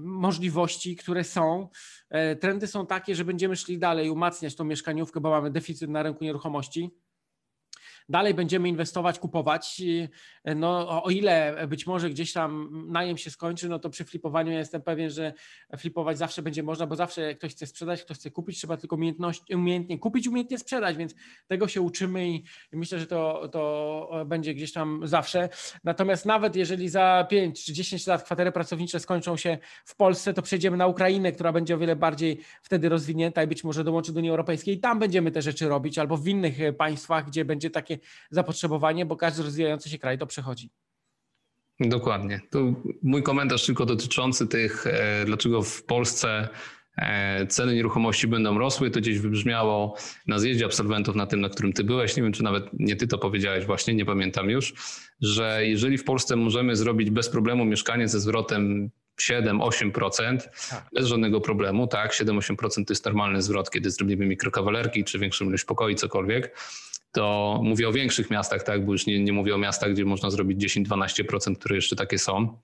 [0.03, 1.69] możliwości, które są.
[2.09, 6.03] E, trendy są takie, że będziemy szli dalej, umacniać tą mieszkaniówkę, bo mamy deficyt na
[6.03, 6.91] rynku nieruchomości
[8.11, 9.81] dalej będziemy inwestować, kupować.
[10.55, 14.81] No, o ile być może gdzieś tam najem się skończy, no to przy flipowaniu jestem
[14.81, 15.33] pewien, że
[15.77, 19.43] flipować zawsze będzie można, bo zawsze ktoś chce sprzedać, ktoś chce kupić, trzeba tylko umiejętność,
[19.53, 21.15] umiejętnie kupić, umiejętnie sprzedać, więc
[21.47, 22.43] tego się uczymy i
[22.73, 25.49] myślę, że to, to będzie gdzieś tam zawsze.
[25.83, 30.41] Natomiast nawet jeżeli za 5 czy 10 lat kwatery pracownicze skończą się w Polsce, to
[30.41, 34.17] przejdziemy na Ukrainę, która będzie o wiele bardziej wtedy rozwinięta i być może dołączy do
[34.19, 38.00] Unii Europejskiej i tam będziemy te rzeczy robić, albo w innych państwach, gdzie będzie takie
[38.31, 40.69] zapotrzebowanie, bo każdy rozwijający się kraj to przechodzi.
[41.79, 42.41] Dokładnie.
[42.49, 42.73] To
[43.03, 46.49] mój komentarz tylko dotyczący tych, e, dlaczego w Polsce
[46.97, 48.91] e, ceny nieruchomości będą rosły.
[48.91, 49.97] To gdzieś wybrzmiało
[50.27, 52.17] na zjeździe absolwentów, na tym, na którym ty byłeś.
[52.17, 54.73] Nie wiem, czy nawet nie ty to powiedziałeś właśnie, nie pamiętam już,
[55.21, 58.91] że jeżeli w Polsce możemy zrobić bez problemu mieszkanie ze zwrotem
[59.21, 60.37] 7-8%
[60.69, 60.89] tak.
[60.93, 65.63] bez żadnego problemu, tak, 7-8% to jest normalny zwrot, kiedy zrobimy mikrokawalerki czy większą ilość
[65.63, 66.57] pokoi, cokolwiek,
[67.11, 70.29] to mówię o większych miastach, tak, bo już nie, nie mówię o miastach, gdzie można
[70.29, 72.57] zrobić 10-12%, które jeszcze takie są,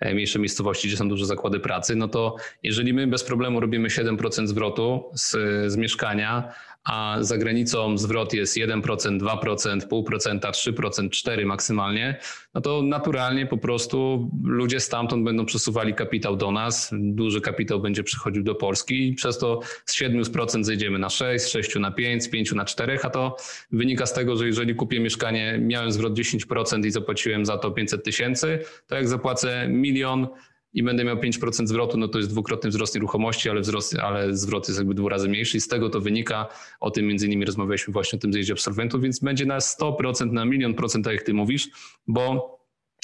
[0.00, 3.88] e, mniejsze miejscowości, gdzie są duże zakłady pracy, no to jeżeli my bez problemu robimy
[3.88, 5.30] 7% zwrotu z,
[5.72, 6.52] z mieszkania,
[6.84, 12.18] a za granicą zwrot jest 1%, 2%, 0,5%, 3%, 4% maksymalnie,
[12.54, 18.04] no to naturalnie po prostu ludzie stamtąd będą przesuwali kapitał do nas, duży kapitał będzie
[18.04, 22.24] przychodził do Polski i przez to z 7% zejdziemy na 6, z 6 na 5,
[22.24, 23.36] z 5 na 4, a to
[23.72, 28.04] wynika z tego, że jeżeli kupię mieszkanie, miałem zwrot 10% i zapłaciłem za to 500
[28.04, 30.28] tysięcy, to jak zapłacę milion,
[30.74, 34.68] i będę miał 5% zwrotu, no to jest dwukrotny wzrost nieruchomości, ale, wzrost, ale zwrot
[34.68, 36.46] jest jakby dwa razy mniejszy i z tego to wynika.
[36.80, 40.44] O tym między innymi rozmawialiśmy właśnie o tym zjeździe absolwentów, więc będzie na 100%, na
[40.44, 41.68] milion procent, tak jak ty mówisz,
[42.06, 42.54] bo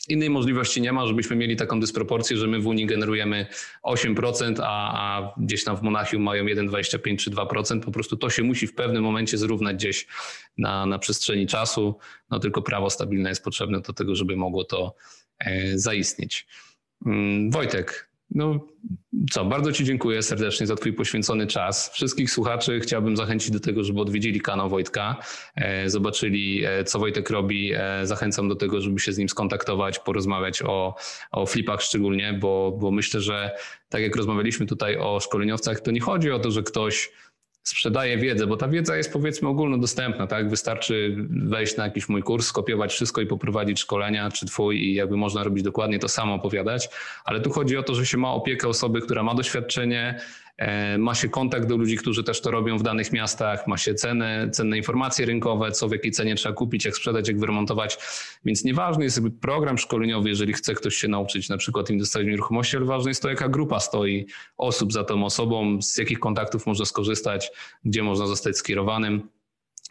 [0.09, 3.47] Innej możliwości nie ma, żebyśmy mieli taką dysproporcję, że my w Unii generujemy
[3.85, 7.81] 8%, a, a gdzieś tam w Monachium mają 1,25 czy 2%.
[7.81, 10.07] Po prostu to się musi w pewnym momencie zrównać gdzieś
[10.59, 11.99] na, na przestrzeni czasu.
[12.31, 14.95] No tylko prawo stabilne jest potrzebne do tego, żeby mogło to
[15.39, 16.47] e, zaistnieć.
[17.07, 18.67] Mm, Wojtek, no
[19.31, 21.91] co, bardzo Ci dziękuję serdecznie za Twój poświęcony czas.
[21.91, 25.17] Wszystkich słuchaczy chciałbym zachęcić do tego, żeby odwiedzili kanał Wojtka,
[25.55, 27.73] e, zobaczyli, e, co Wojtek robi.
[27.75, 30.95] E, zachęcam do tego, żeby się z nim skontaktować, porozmawiać o,
[31.33, 33.51] o flipach szczególnie, bo, bo myślę, że
[33.89, 37.11] tak jak rozmawialiśmy tutaj o szkoleniowcach, to nie chodzi o to, że ktoś
[37.63, 40.51] sprzedaję wiedzę, bo ta wiedza jest powiedzmy ogólnodostępna, tak?
[40.51, 45.17] Wystarczy wejść na jakiś mój kurs, skopiować wszystko i poprowadzić szkolenia, czy twój i jakby
[45.17, 46.89] można robić dokładnie to samo, opowiadać,
[47.25, 50.21] ale tu chodzi o to, że się ma opiekę osoby, która ma doświadczenie,
[50.99, 54.51] ma się kontakt do ludzi, którzy też to robią w danych miastach, ma się ceny,
[54.53, 57.99] cenne informacje rynkowe, co w jakiej cenie trzeba kupić, jak sprzedać, jak wyremontować.
[58.45, 62.77] Więc nieważny jest program szkoleniowy, jeżeli chce ktoś się nauczyć na przykład inwestować w nieruchomości,
[62.77, 66.85] ale ważne jest to, jaka grupa stoi osób za tą osobą, z jakich kontaktów można
[66.85, 67.51] skorzystać,
[67.85, 69.29] gdzie można zostać skierowanym.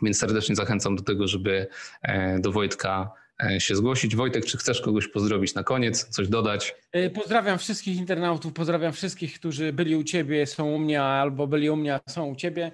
[0.01, 1.67] Więc serdecznie zachęcam do tego, żeby
[2.01, 3.28] e, do Wojtka E,
[3.59, 4.15] się zgłosić.
[4.15, 6.75] Wojtek, czy chcesz kogoś pozdrowić na koniec, coś dodać?
[6.91, 11.69] E, pozdrawiam wszystkich internautów, pozdrawiam wszystkich, którzy byli u Ciebie, są u mnie, albo byli
[11.69, 12.71] u mnie, są u Ciebie.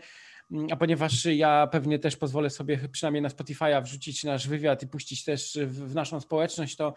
[0.51, 4.87] Mm, a ponieważ ja pewnie też pozwolę sobie przynajmniej na Spotify'a wrzucić nasz wywiad i
[4.87, 6.93] puścić też w naszą społeczność, to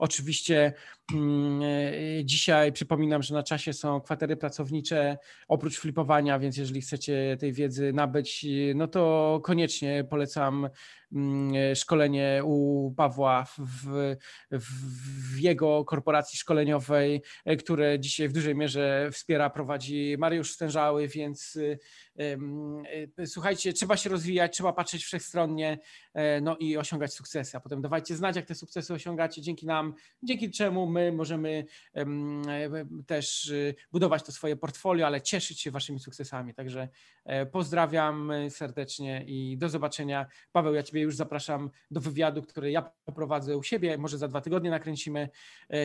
[0.00, 0.72] oczywiście
[1.14, 7.36] mm, e, dzisiaj przypominam, że na czasie są kwatery pracownicze oprócz flipowania, więc jeżeli chcecie
[7.40, 10.68] tej wiedzy nabyć, no to koniecznie polecam
[11.12, 14.16] mm, szkolenie u Pawła w,
[14.50, 21.58] w, jego korporacji szkoleniowej, e, które dzisiaj w dużej mierze wspiera, prowadzi Mariusz Stężały, więc
[22.20, 25.78] E, słuchajcie, trzeba się rozwijać, trzeba patrzeć wszechstronnie
[26.14, 29.42] e, no i osiągać sukcesy, a potem dawajcie znać, jak te sukcesy osiągacie.
[29.42, 29.89] Dzięki nam,
[30.22, 31.64] dzięki czemu my możemy
[31.94, 32.06] e,
[33.06, 33.52] też
[33.92, 36.54] budować to swoje portfolio, ale cieszyć się waszymi sukcesami.
[36.54, 36.88] Także
[37.52, 40.26] pozdrawiam serdecznie i do zobaczenia.
[40.52, 44.40] Paweł, ja ciebie już zapraszam do wywiadu, który ja poprowadzę u siebie, może za dwa
[44.40, 45.28] tygodnie nakręcimy.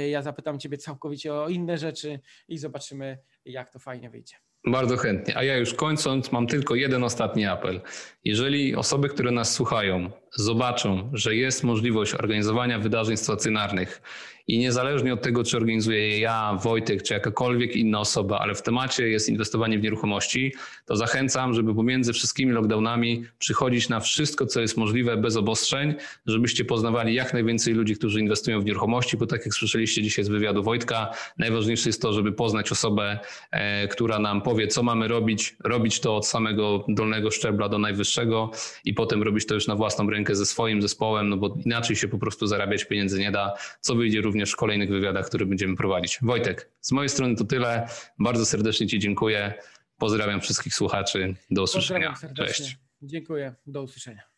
[0.10, 4.36] Ja zapytam ciebie całkowicie o inne rzeczy i zobaczymy, jak to fajnie wyjdzie.
[4.68, 5.38] Bardzo chętnie.
[5.38, 7.82] A ja już kończąc, mam tylko jeden ostatni apel.
[8.24, 14.02] Jeżeli osoby, które nas słuchają, zobaczą, że jest możliwość organizowania wydarzeń stacjonarnych.
[14.48, 18.62] I niezależnie od tego, czy organizuję je ja, Wojtek, czy jakakolwiek inna osoba, ale w
[18.62, 20.54] temacie jest inwestowanie w nieruchomości,
[20.86, 26.66] to zachęcam, żeby pomiędzy wszystkimi lockdownami przychodzić na wszystko, co jest możliwe bez obostrzeń, żebyście
[26.66, 30.64] poznawali jak najwięcej ludzi, którzy inwestują w nieruchomości, bo tak jak słyszeliście dzisiaj z wywiadu
[30.64, 33.20] Wojtka, najważniejsze jest to, żeby poznać osobę,
[33.52, 38.52] e, która nam powie, co mamy robić, robić to od samego dolnego szczebla do najwyższego
[38.86, 42.08] i potem robić to już na własną rękę ze swoim zespołem, no bo inaczej się
[42.08, 45.76] po prostu zarabiać pieniędzy nie da, co wyjdzie również również w kolejnych wywiadach, które będziemy
[45.76, 46.20] prowadzić.
[46.22, 47.88] Wojtek, z mojej strony to tyle.
[48.20, 49.54] Bardzo serdecznie Ci dziękuję.
[49.98, 51.36] Pozdrawiam wszystkich słuchaczy.
[51.52, 52.14] Do usłyszenia.
[52.38, 52.78] Cześć.
[53.02, 53.56] Dziękuję.
[53.66, 54.35] Do usłyszenia.